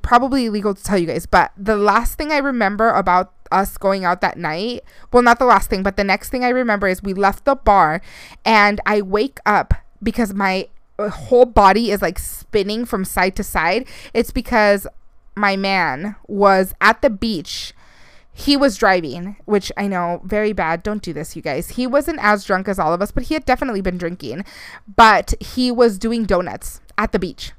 [0.02, 4.06] probably illegal to tell you guys, but the last thing I remember about us going
[4.06, 7.02] out that night, well, not the last thing, but the next thing I remember is
[7.02, 8.02] we left the bar
[8.46, 13.44] and I wake up because my uh, whole body is like spinning from side to
[13.44, 13.88] side.
[14.14, 14.86] It's because
[15.36, 17.74] my man was at the beach
[18.39, 20.82] he was driving, which I know very bad.
[20.82, 21.71] Don't do this, you guys.
[21.71, 24.45] He wasn't as drunk as all of us, but he had definitely been drinking.
[24.95, 27.52] But he was doing donuts at the beach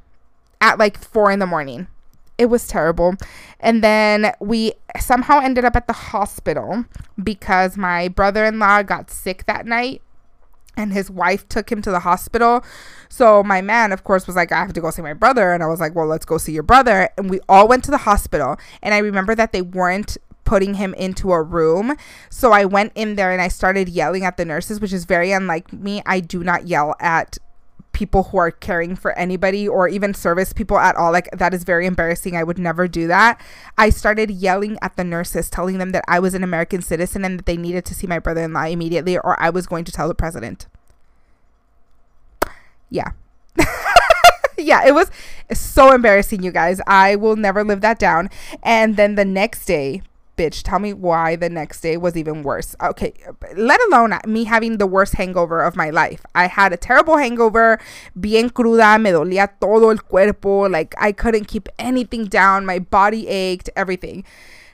[0.59, 1.89] at like four in the morning.
[2.39, 3.17] It was terrible.
[3.61, 6.87] And then we somehow ended up at the hospital
[7.23, 10.01] because my brother in law got sick that night
[10.79, 12.65] and his wife took him to the hospital.
[13.11, 15.53] So my man, of course, was like, I have to go see my brother.
[15.53, 17.11] And I was like, well, let's go see your brother.
[17.19, 18.57] And we all went to the hospital.
[18.83, 21.97] And I remember that they weren't putting him into a room.
[22.29, 25.33] So I went in there and I started yelling at the nurses, which is very
[25.33, 26.03] unlike me.
[26.07, 27.39] I do not yell at
[27.93, 31.13] people who are caring for anybody or even service people at all.
[31.13, 32.37] Like that is very embarrassing.
[32.37, 33.41] I would never do that.
[33.77, 37.39] I started yelling at the nurses, telling them that I was an American citizen and
[37.39, 39.93] that they needed to see my brother in law immediately or I was going to
[39.93, 40.67] tell the president.
[42.89, 43.11] Yeah.
[44.59, 45.11] yeah, it was
[45.53, 46.81] so embarrassing, you guys.
[46.87, 48.31] I will never live that down.
[48.63, 50.03] And then the next day,
[50.41, 52.75] bitch, tell me why the next day was even worse.
[52.81, 53.13] Okay,
[53.57, 56.25] let alone me having the worst hangover of my life.
[56.35, 57.79] I had a terrible hangover,
[58.19, 63.29] bien cruda, me dolía todo el cuerpo, like I couldn't keep anything down, my body
[63.29, 64.25] ached, everything.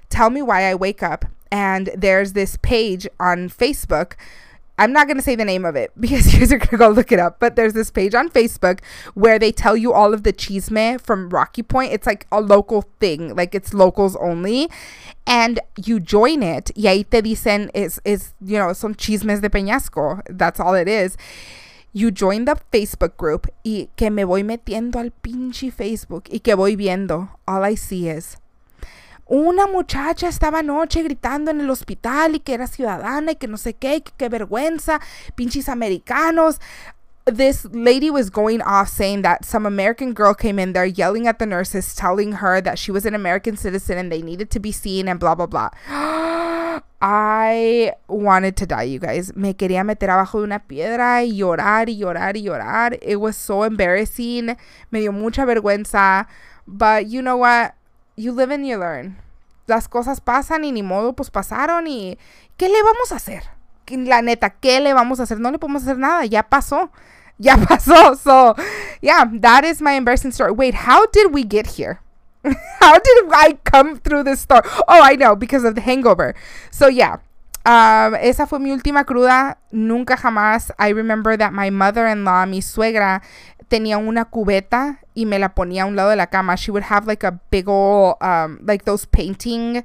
[0.08, 4.12] Tell me why I wake up and there's this page on Facebook
[4.78, 6.76] I'm not going to say the name of it because you guys are going to
[6.76, 7.40] go look it up.
[7.40, 8.80] But there's this page on Facebook
[9.14, 11.92] where they tell you all of the chisme from Rocky Point.
[11.92, 14.68] It's like a local thing, like it's locals only.
[15.26, 16.70] And you join it.
[16.76, 20.22] Y ahí te dicen, is, is, you know, son chismes de Peñasco.
[20.28, 21.16] That's all it is.
[21.92, 26.54] You join the Facebook group y que me voy metiendo al pinche Facebook y que
[26.54, 27.30] voy viendo.
[27.48, 28.36] All I see is
[29.26, 33.56] una muchacha estaba anoche gritando en el hospital y que era ciudadana y que no
[33.56, 35.00] sé qué, que qué vergüenza,
[35.34, 36.60] pinches americanos.
[37.26, 41.40] This lady was going off saying that some American girl came in there yelling at
[41.40, 44.70] the nurses, telling her that she was an American citizen and they needed to be
[44.70, 45.70] seen and blah, blah, blah.
[47.02, 49.34] I wanted to die, you guys.
[49.34, 52.96] Me quería meter abajo de una piedra y llorar y llorar y llorar.
[53.02, 54.56] It was so embarrassing.
[54.92, 56.28] Me dio mucha vergüenza.
[56.64, 57.74] But you know what?
[58.16, 59.18] You live and you learn.
[59.66, 62.18] Las cosas pasan y ni modo, pues pasaron y
[62.56, 63.44] ¿qué le vamos a hacer?
[63.88, 65.38] La neta, ¿qué le vamos a hacer?
[65.38, 66.90] No le podemos hacer nada, ya pasó.
[67.38, 68.16] Ya pasó.
[68.16, 68.54] So,
[69.02, 70.52] yeah, that is my embarrassing story.
[70.52, 72.00] Wait, how did we get here?
[72.80, 74.62] how did I come through this story?
[74.88, 76.34] Oh, I know, because of the hangover.
[76.70, 77.16] So, yeah.
[77.66, 79.58] Um, esa fue mi última cruda.
[79.72, 80.70] Nunca jamás.
[80.78, 83.22] I remember that my mother-in-law, mi suegra,
[83.68, 86.54] tenía una cubeta y me la ponía a un lado de la cama.
[86.54, 89.82] She would have like a big old, um, like those painting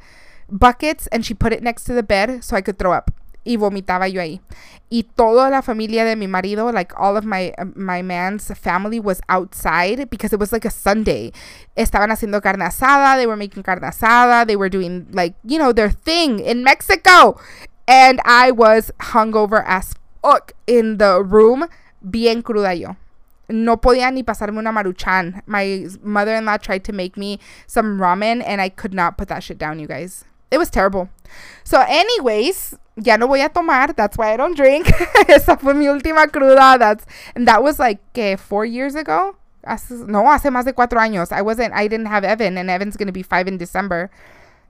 [0.47, 3.09] buckets and she put it next to the bed so I could throw up.
[3.43, 4.41] Y vomitaba yo ahí.
[4.89, 9.21] Y toda la familia de mi marido, like all of my my man's family was
[9.29, 11.31] outside because it was like a Sunday.
[11.75, 15.71] Estaban haciendo carne asada, they were making carne asada, they were doing like, you know,
[15.71, 17.39] their thing in Mexico.
[17.87, 21.67] And I was hungover as fuck in the room,
[22.01, 22.95] bien cruda yo
[23.51, 25.41] no podía ni pasarme una maruchan.
[25.45, 29.57] My mother-in-law tried to make me some ramen and I could not put that shit
[29.57, 30.25] down, you guys.
[30.49, 31.09] It was terrible.
[31.63, 33.93] So anyways, ya no voy a tomar.
[33.93, 34.87] That's why I don't drink.
[35.27, 36.77] Esa fue mi última cruda.
[36.77, 39.35] That's and that was like que 4 years ago.
[39.63, 41.31] Hace, no, hace más de cuatro años.
[41.31, 44.09] I wasn't I didn't have Evan and Evan's going to be 5 in December.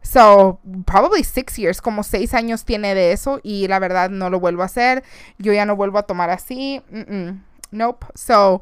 [0.03, 4.39] So, probably six years, como seis años tiene de eso y la verdad no lo
[4.39, 5.03] vuelvo a hacer.
[5.37, 6.81] Yo ya no vuelvo a tomar así.
[6.89, 7.39] Mm -mm.
[7.71, 8.07] Nope.
[8.15, 8.61] So,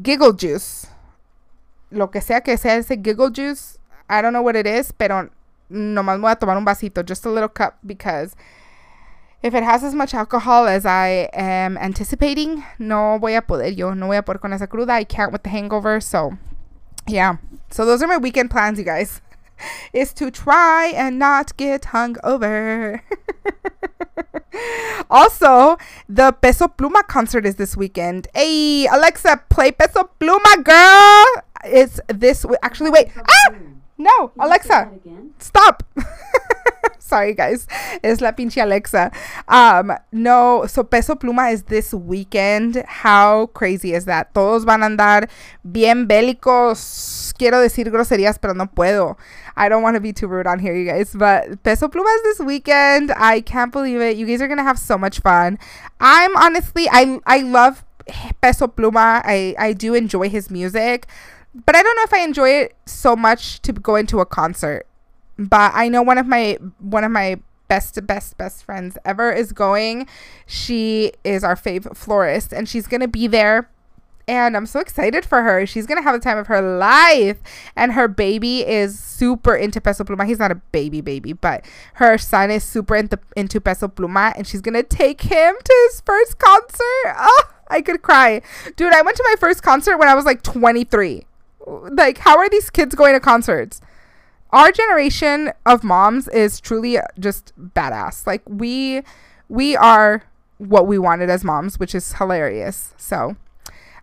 [0.00, 0.88] giggle juice.
[1.90, 5.30] Lo que sea que sea ese giggle juice, I don't know what it is, pero
[5.68, 8.36] nomás voy a tomar un vasito, just a little cup, because
[9.46, 13.94] if it has as much alcohol as I am anticipating, no voy a poder yo,
[13.94, 14.90] no voy a poder con esa cruda.
[14.90, 16.00] I can't with the hangover.
[16.00, 16.36] So,
[17.06, 17.36] yeah.
[17.70, 19.22] So, those are my weekend plans, you guys.
[19.92, 23.00] Is to try and not get hungover.
[25.10, 25.78] also,
[26.08, 28.28] the Peso Pluma concert is this weekend.
[28.34, 31.42] Hey, Alexa, play Peso Pluma, girl.
[31.64, 32.44] It's this.
[32.62, 33.08] Actually, wait.
[33.16, 33.54] Ah,
[33.96, 34.90] no, Alexa,
[35.38, 35.84] stop.
[37.06, 37.68] Sorry, guys.
[38.02, 39.12] Es la pinche Alexa.
[39.46, 42.82] Um, no, so Peso Pluma is this weekend.
[42.84, 44.34] How crazy is that?
[44.34, 45.28] Todos van a andar
[45.62, 47.32] bien bélicos.
[47.38, 49.16] Quiero decir groserías, pero no puedo.
[49.56, 51.14] I don't want to be too rude on here, you guys.
[51.14, 53.12] But Peso Pluma is this weekend.
[53.16, 54.16] I can't believe it.
[54.16, 55.60] You guys are gonna have so much fun.
[56.00, 57.84] I'm honestly, I I love
[58.42, 59.22] Peso Pluma.
[59.24, 61.06] I I do enjoy his music,
[61.54, 64.88] but I don't know if I enjoy it so much to go into a concert
[65.38, 69.52] but I know one of my one of my best best best friends ever is
[69.52, 70.06] going.
[70.46, 73.68] She is our fave florist and she's going to be there
[74.28, 75.66] and I'm so excited for her.
[75.66, 77.38] She's gonna have the time of her life,
[77.76, 80.26] and her baby is super into Peso Pluma.
[80.26, 84.46] He's not a baby baby, but her son is super into into Peso Pluma, and
[84.46, 87.14] she's gonna take him to his first concert.
[87.16, 88.42] Oh, I could cry,
[88.76, 88.92] dude.
[88.92, 91.24] I went to my first concert when I was like 23.
[91.66, 93.80] Like, how are these kids going to concerts?
[94.50, 98.26] Our generation of moms is truly just badass.
[98.26, 99.02] Like we
[99.48, 100.24] we are
[100.58, 102.94] what we wanted as moms, which is hilarious.
[102.96, 103.36] So,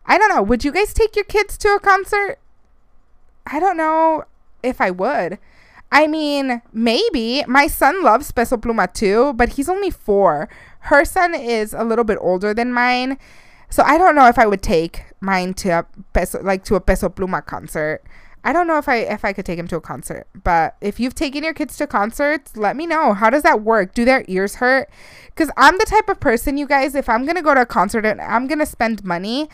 [0.05, 0.41] I don't know.
[0.43, 2.39] Would you guys take your kids to a concert?
[3.45, 4.25] I don't know
[4.61, 5.39] if I would.
[5.91, 7.43] I mean, maybe.
[7.47, 10.49] My son loves Peso Pluma too, but he's only four.
[10.81, 13.17] Her son is a little bit older than mine.
[13.69, 16.81] So I don't know if I would take mine to a peso like to a
[16.81, 18.03] Peso Pluma concert.
[18.43, 20.99] I don't know if I if I could take him to a concert, but if
[20.99, 23.13] you've taken your kids to concerts, let me know.
[23.13, 23.93] How does that work?
[23.93, 24.89] Do their ears hurt?
[25.35, 27.65] Cuz I'm the type of person, you guys, if I'm going to go to a
[27.65, 29.49] concert and I'm going to spend money,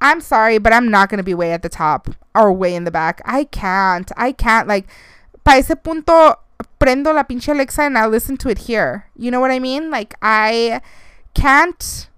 [0.00, 2.84] I'm sorry, but I'm not going to be way at the top or way in
[2.84, 3.22] the back.
[3.24, 4.10] I can't.
[4.16, 4.86] I can't like
[5.44, 6.34] para ese punto
[6.78, 9.06] prendo la pinche Alexa and I listen to it here.
[9.16, 9.90] You know what I mean?
[9.90, 10.82] Like I
[11.34, 12.08] can't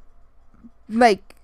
[0.89, 1.35] like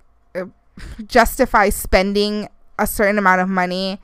[1.07, 4.01] justify spending a certain amount of money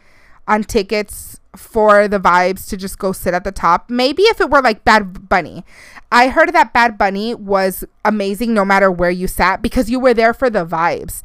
[0.50, 3.90] on tickets for the vibes to just go sit at the top.
[3.90, 5.64] Maybe if it were like Bad Bunny.
[6.12, 10.14] I heard that Bad Bunny was amazing no matter where you sat because you were
[10.14, 11.22] there for the vibes.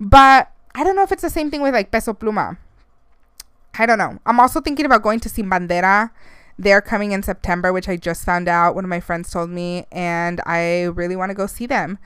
[0.00, 2.56] But I don't know if it's the same thing with like Peso Pluma.
[3.78, 4.18] I don't know.
[4.26, 6.10] I'm also thinking about going to see Bandera.
[6.58, 8.74] They're coming in September, which I just found out.
[8.74, 11.98] One of my friends told me, and I really want to go see them.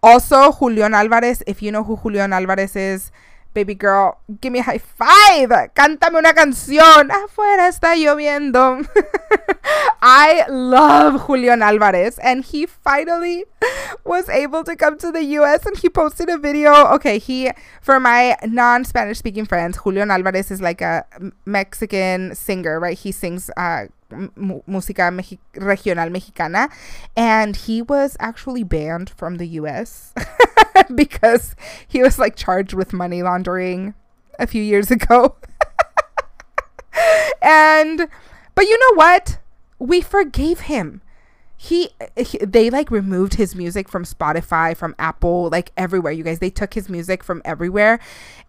[0.00, 1.42] Also, Julión Alvarez.
[1.46, 3.10] If you know who Julión Alvarez is,
[3.56, 5.48] Baby girl, give me a high five.
[5.72, 7.10] Cántame una canción.
[7.10, 8.86] Afuera está lloviendo.
[10.02, 13.46] I love Julión Alvarez, and he finally
[14.04, 16.74] was able to come to the US and he posted a video.
[16.96, 17.50] Okay, he,
[17.80, 21.06] for my non Spanish speaking friends, Julión Alvarez is like a
[21.46, 22.98] Mexican singer, right?
[22.98, 26.68] He sings uh, música regional mexicana,
[27.16, 30.14] and he was actually banned from the U.S.
[30.94, 31.54] because
[31.86, 33.94] he was like charged with money laundering
[34.38, 35.36] a few years ago.
[37.42, 38.08] and,
[38.54, 39.38] but you know what?
[39.78, 41.02] We forgave him.
[41.58, 46.12] He, he, they like removed his music from Spotify, from Apple, like everywhere.
[46.12, 47.98] You guys, they took his music from everywhere.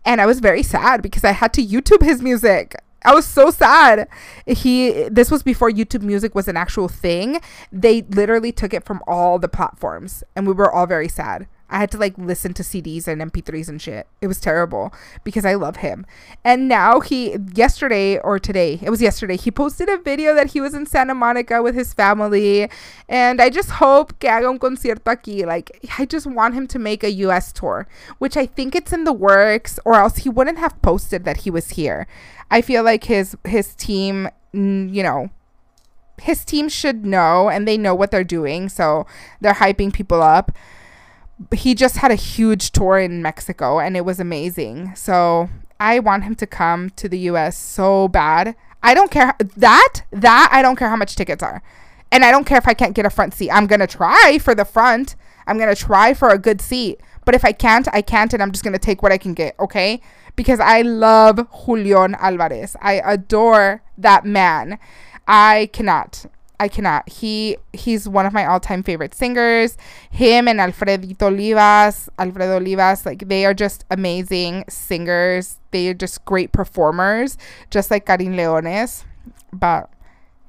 [0.06, 2.76] And I was very sad because I had to YouTube his music.
[3.04, 4.08] I was so sad.
[4.46, 7.40] He this was before YouTube Music was an actual thing.
[7.72, 11.48] They literally took it from all the platforms and we were all very sad.
[11.70, 14.08] I had to like listen to CDs and MP3s and shit.
[14.22, 14.94] It was terrible
[15.24, 16.06] because I love him.
[16.44, 20.62] And now he yesterday or today, it was yesterday, he posted a video that he
[20.62, 22.70] was in Santa Monica with his family
[23.10, 25.46] and I just hope que haga un concierto aquí.
[25.46, 27.88] Like I just want him to make a US tour,
[28.18, 31.52] which I think it's in the works or else he wouldn't have posted that he
[31.52, 32.08] was here.
[32.50, 35.30] I feel like his his team, you know,
[36.22, 39.06] his team should know and they know what they're doing, so
[39.42, 40.52] they're hyping people up.
[41.54, 44.96] He just had a huge tour in Mexico and it was amazing.
[44.96, 48.56] So, I want him to come to the US so bad.
[48.82, 51.62] I don't care that that I don't care how much tickets are.
[52.12, 53.52] And I don't care if I can't get a front seat.
[53.52, 55.16] I'm going to try for the front.
[55.46, 57.02] I'm going to try for a good seat.
[57.26, 59.34] But if I can't, I can't and I'm just going to take what I can
[59.34, 60.02] get, okay?
[60.38, 62.78] because I love Julión Alvarez.
[62.82, 64.80] I adore that man.
[65.28, 66.28] I cannot.
[66.60, 67.08] I cannot.
[67.08, 69.78] He he's one of my all-time favorite singers.
[70.10, 75.60] Him and Alfredito Olivas, Alfredo Olivas, like they are just amazing singers.
[75.72, 77.38] They are just great performers,
[77.70, 79.06] just like Carin Leones.
[79.54, 79.90] But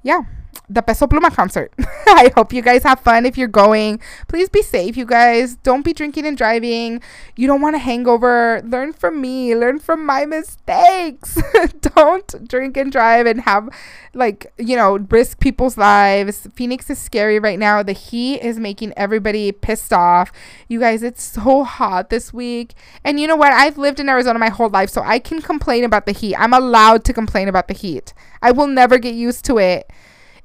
[0.03, 0.23] yeah,
[0.69, 1.73] the Peso Pluma concert.
[2.07, 4.01] I hope you guys have fun if you're going.
[4.29, 5.57] Please be safe, you guys.
[5.57, 7.01] Don't be drinking and driving.
[7.37, 8.63] You don't want a hangover.
[8.65, 9.55] Learn from me.
[9.55, 11.39] Learn from my mistakes.
[11.81, 13.69] don't drink and drive and have,
[14.15, 16.49] like, you know, risk people's lives.
[16.55, 17.83] Phoenix is scary right now.
[17.83, 20.33] The heat is making everybody pissed off.
[20.69, 22.75] You guys, it's so hot this week.
[23.05, 23.53] And you know what?
[23.53, 26.37] I've lived in Arizona my whole life, so I can complain about the heat.
[26.37, 28.13] I'm allowed to complain about the heat.
[28.43, 29.91] I will never get used to it.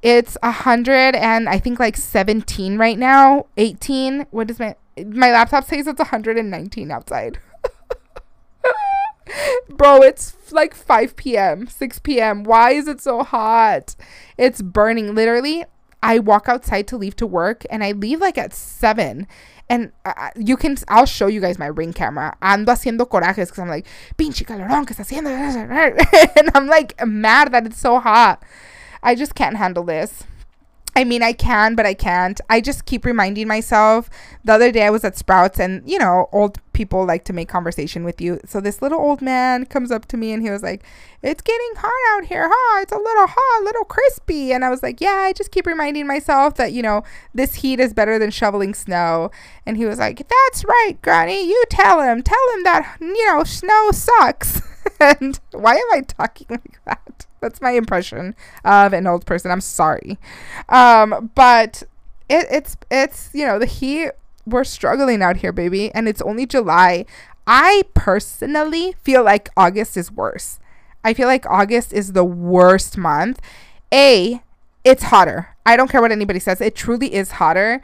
[0.03, 3.47] It's a hundred and I think like seventeen right now.
[3.57, 4.27] Eighteen.
[4.29, 7.39] What is my my laptop says it's 119 outside.
[9.69, 12.43] Bro, it's like 5 p.m., 6 p.m.
[12.43, 13.95] Why is it so hot?
[14.37, 15.15] It's burning.
[15.15, 15.65] Literally,
[16.03, 19.27] I walk outside to leave to work and I leave like at 7.
[19.69, 22.35] And uh, you can, I'll show you guys my ring camera.
[22.41, 23.87] Ando haciendo corajes because I'm like,
[24.17, 26.35] pinche calorón que está haciendo.
[26.37, 28.43] and I'm like mad that it's so hot.
[29.03, 30.23] I just can't handle this.
[30.95, 32.39] I mean, I can, but I can't.
[32.49, 34.09] I just keep reminding myself.
[34.43, 37.49] The other day I was at Sprouts, and you know, old people like to make
[37.49, 38.39] conversation with you.
[38.45, 40.83] So this little old man comes up to me and he was like,
[41.23, 42.81] It's getting hot out here, huh?
[42.81, 44.51] It's a little hot, a little crispy.
[44.51, 47.79] And I was like, Yeah, I just keep reminding myself that, you know, this heat
[47.79, 49.31] is better than shoveling snow.
[49.65, 51.47] And he was like, That's right, Granny.
[51.47, 52.21] You tell him.
[52.21, 54.61] Tell him that, you know, snow sucks.
[54.99, 57.25] and why am I talking like that?
[57.43, 58.35] That's my impression
[58.65, 59.51] of an old person.
[59.51, 60.17] I'm sorry.
[60.69, 61.83] Um, but
[62.29, 64.11] it, it's it's you know the heat.
[64.45, 67.05] We're struggling out here, baby, and it's only July.
[67.45, 70.59] I personally feel like August is worse.
[71.03, 73.39] I feel like August is the worst month.
[73.93, 74.41] A,
[74.83, 75.55] it's hotter.
[75.65, 76.61] I don't care what anybody says.
[76.61, 77.81] It truly is hotter.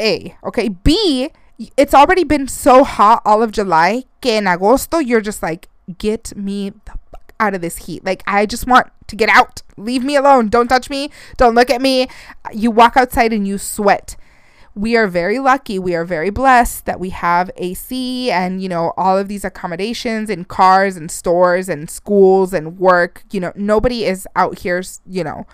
[0.00, 0.68] A, okay.
[0.68, 1.30] B,
[1.76, 6.36] it's already been so hot all of July que en agosto you're just like, get
[6.36, 6.98] me the
[7.40, 8.04] out of this heat.
[8.04, 9.62] Like, I just want to get out.
[9.76, 10.48] Leave me alone.
[10.48, 11.10] Don't touch me.
[11.36, 12.08] Don't look at me.
[12.52, 14.16] You walk outside and you sweat.
[14.74, 15.78] We are very lucky.
[15.78, 20.28] We are very blessed that we have AC and, you know, all of these accommodations
[20.28, 23.24] in cars and stores and schools and work.
[23.30, 25.46] You know, nobody is out here, you know,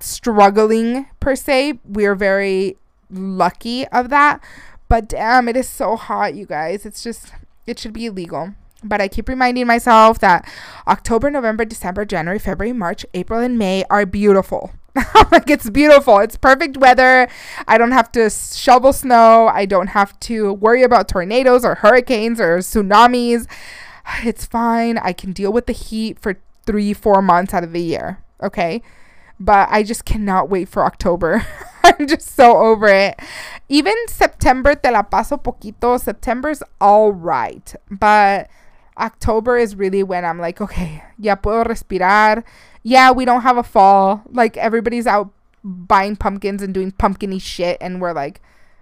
[0.00, 1.80] struggling per se.
[1.84, 2.76] We are very
[3.10, 4.42] lucky of that.
[4.88, 6.86] But damn, it is so hot, you guys.
[6.86, 7.32] It's just,
[7.66, 8.54] it should be illegal
[8.84, 10.48] But I keep reminding myself that
[10.86, 14.72] October, November, December, January, February, March, April, and May are beautiful.
[15.32, 16.18] like it's beautiful.
[16.18, 17.28] It's perfect weather.
[17.66, 19.48] I don't have to shovel snow.
[19.48, 23.46] I don't have to worry about tornadoes or hurricanes or tsunamis.
[24.24, 24.96] It's fine.
[24.96, 28.22] I can deal with the heat for three, four months out of the year.
[28.42, 28.80] Okay.
[29.38, 31.46] But I just cannot wait for October.
[31.84, 33.20] I'm just so over it.
[33.68, 36.00] Even September, te la paso poquito.
[36.00, 37.74] September's all right.
[37.90, 38.48] But
[38.98, 42.44] October is really when I'm like, okay, ya puedo respirar
[42.88, 44.22] yeah, we don't have a fall.
[44.30, 45.30] Like everybody's out
[45.62, 48.40] buying pumpkins and doing pumpkiny shit, and we're like,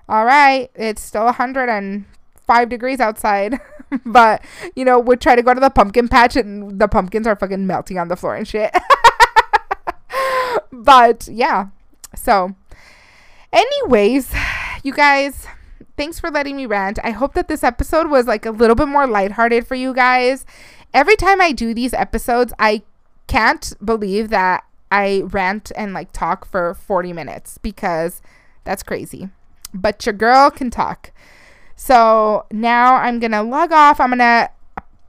[0.08, 3.60] all right, it's still 105 degrees outside.
[4.06, 4.44] but,
[4.74, 7.66] you know, we try to go to the pumpkin patch and the pumpkins are fucking
[7.66, 8.74] melting on the floor and shit.
[10.72, 11.68] but yeah,
[12.14, 12.54] so,
[13.52, 14.32] anyways,
[14.84, 15.46] you guys,
[15.96, 16.98] thanks for letting me rant.
[17.02, 20.44] I hope that this episode was like a little bit more lighthearted for you guys.
[20.94, 22.82] Every time I do these episodes, I
[23.26, 28.22] can't believe that I rant and like talk for 40 minutes because
[28.64, 29.30] that's crazy.
[29.74, 31.12] But your girl can talk.
[31.74, 34.00] So now I'm going to log off.
[34.00, 34.50] I'm going to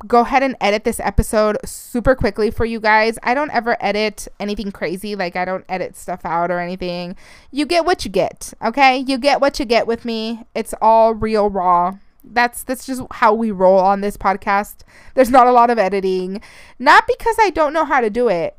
[0.06, 3.18] go ahead and edit this episode super quickly for you guys.
[3.24, 5.16] I don't ever edit anything crazy.
[5.16, 7.16] Like, I don't edit stuff out or anything.
[7.52, 8.98] You get what you get, okay?
[8.98, 10.46] You get what you get with me.
[10.54, 11.98] It's all real, raw
[12.34, 14.78] that's that's just how we roll on this podcast.
[15.14, 16.42] There's not a lot of editing.
[16.80, 18.56] Not because I don't know how to do it.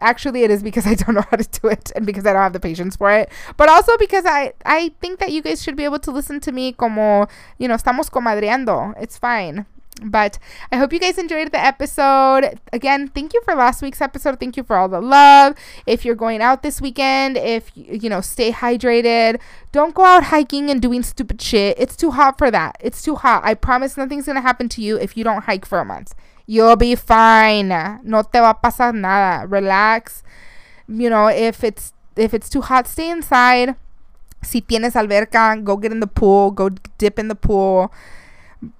[0.00, 2.42] Actually, it is because I don't know how to do it and because I don't
[2.42, 3.30] have the patience for it.
[3.56, 6.52] But also because I I think that you guys should be able to listen to
[6.52, 7.26] me como,
[7.58, 8.94] you know, estamos comadreando.
[9.00, 9.66] It's fine.
[10.00, 10.38] But
[10.70, 12.58] I hope you guys enjoyed the episode.
[12.72, 14.40] Again, thank you for last week's episode.
[14.40, 15.54] Thank you for all the love.
[15.86, 19.38] If you're going out this weekend, if you know, stay hydrated.
[19.70, 21.78] Don't go out hiking and doing stupid shit.
[21.78, 22.76] It's too hot for that.
[22.80, 23.42] It's too hot.
[23.44, 26.14] I promise nothing's going to happen to you if you don't hike for a month.
[26.46, 27.68] You'll be fine.
[27.68, 29.46] No te va a pasar nada.
[29.46, 30.22] Relax.
[30.88, 33.76] You know, if it's if it's too hot, stay inside.
[34.42, 37.92] Si tienes alberca, go get in the pool, go dip in the pool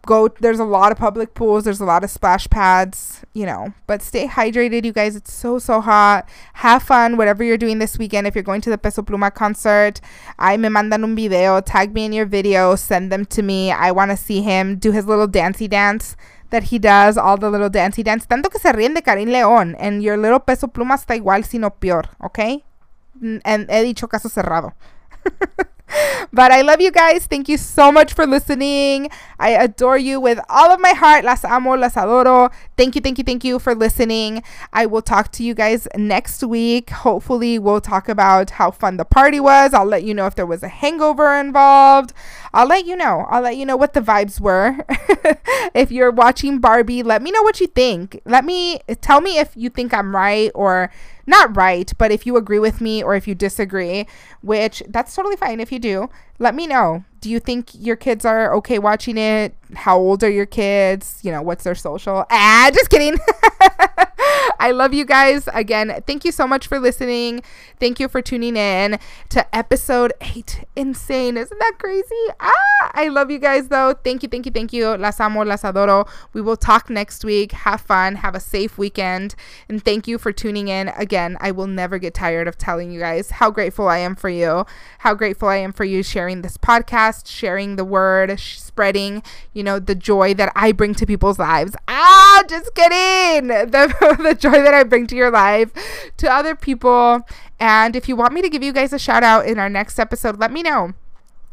[0.07, 3.73] go there's a lot of public pools there's a lot of splash pads you know
[3.87, 5.17] but stay hydrated you guys.
[5.17, 6.29] It's so so hot.
[6.55, 8.27] Have fun whatever you're doing this weekend.
[8.27, 10.01] If you're going to the peso pluma concert
[10.39, 11.61] i me mandan un video.
[11.61, 12.75] Tag me in your video.
[12.77, 13.71] Send them to me.
[13.71, 16.17] I want to see him do his little dancey dance
[16.51, 18.27] that he does all the little dancey dance.
[18.27, 21.71] Tanto que se ríen de Carin León and your little peso pluma está igual sino
[21.71, 22.65] peor okay?
[23.21, 24.73] And he dicho caso cerrado
[26.33, 27.27] but I love you guys.
[27.27, 29.11] Thank you so much for listening.
[29.39, 31.25] I adore you with all of my heart.
[31.25, 32.53] Las amo, las adoro.
[32.77, 34.43] Thank you, thank you, thank you for listening.
[34.73, 36.91] I will talk to you guys next week.
[36.91, 39.75] Hopefully, we'll talk about how fun the party was.
[39.75, 42.13] I'll let you know if there was a hangover involved.
[42.55, 43.27] I'll let you know.
[43.31, 44.85] I'll let you know what the vibes were.
[45.75, 48.21] if you're watching Barbie, let me know what you think.
[48.25, 50.91] Let me tell me if you think I'm right or
[51.27, 54.07] not right, but if you agree with me or if you disagree,
[54.41, 57.05] which that's totally fine if you do, let me know.
[57.21, 59.55] Do you think your kids are okay watching it?
[59.75, 61.19] How old are your kids?
[61.23, 62.25] You know, what's their social?
[62.31, 63.17] Ah, just kidding.
[64.63, 65.49] I love you guys.
[65.53, 67.43] Again, thank you so much for listening.
[67.81, 68.99] Thank you for tuning in
[69.31, 70.65] to episode eight.
[70.77, 71.37] Insane.
[71.37, 72.27] Isn't that crazy?
[72.39, 73.95] Ah, I love you guys though.
[74.05, 74.97] Thank you, thank you, thank you.
[74.97, 76.09] Las amo, las adoro.
[76.33, 77.51] We will talk next week.
[77.51, 78.15] Have fun.
[78.17, 79.35] Have a safe weekend.
[79.69, 80.89] And thank you for tuning in.
[80.91, 84.29] Again, I will never get tired of telling you guys how grateful I am for
[84.29, 84.65] you,
[84.99, 89.79] how grateful I am for you sharing this podcast, sharing the word, spreading, you know,
[89.79, 91.75] the joy that I bring to people's lives.
[91.89, 93.49] Ah, just kidding.
[93.73, 95.73] The, the joy that I bring to your life
[96.19, 97.21] to other people.
[97.59, 99.99] And if you want me to give you guys a shout out in our next
[99.99, 100.95] episode, let me know.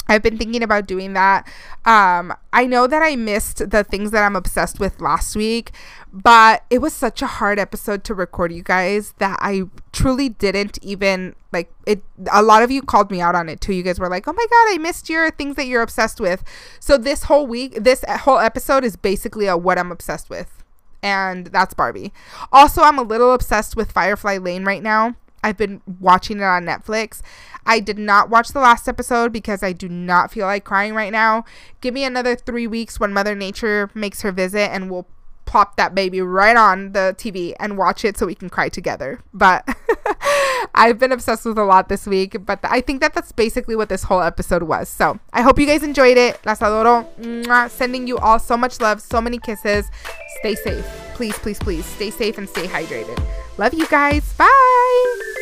[0.09, 1.47] I've been thinking about doing that.
[1.85, 5.71] Um, I know that I missed the things that I'm obsessed with last week,
[6.11, 10.79] but it was such a hard episode to record, you guys, that I truly didn't
[10.81, 12.03] even like it.
[12.31, 13.73] A lot of you called me out on it too.
[13.73, 16.43] You guys were like, oh my God, I missed your things that you're obsessed with.
[16.79, 20.63] So this whole week, this whole episode is basically a what I'm obsessed with.
[21.01, 22.11] And that's Barbie.
[22.51, 25.15] Also, I'm a little obsessed with Firefly Lane right now.
[25.43, 27.21] I've been watching it on Netflix.
[27.65, 31.11] I did not watch the last episode because I do not feel like crying right
[31.11, 31.45] now.
[31.81, 35.07] Give me another three weeks when Mother Nature makes her visit and we'll
[35.49, 39.19] plop that baby right on the TV and watch it so we can cry together.
[39.33, 39.67] But
[40.75, 43.89] I've been obsessed with a lot this week, but I think that that's basically what
[43.89, 44.89] this whole episode was.
[44.89, 46.39] So I hope you guys enjoyed it.
[46.45, 47.07] Las adoro.
[47.19, 47.67] Mwah.
[47.67, 49.89] Sending you all so much love, so many kisses.
[50.39, 50.85] Stay safe.
[51.15, 53.19] Please, please, please stay safe and stay hydrated.
[53.57, 54.31] Love you guys.
[54.33, 55.38] Bye.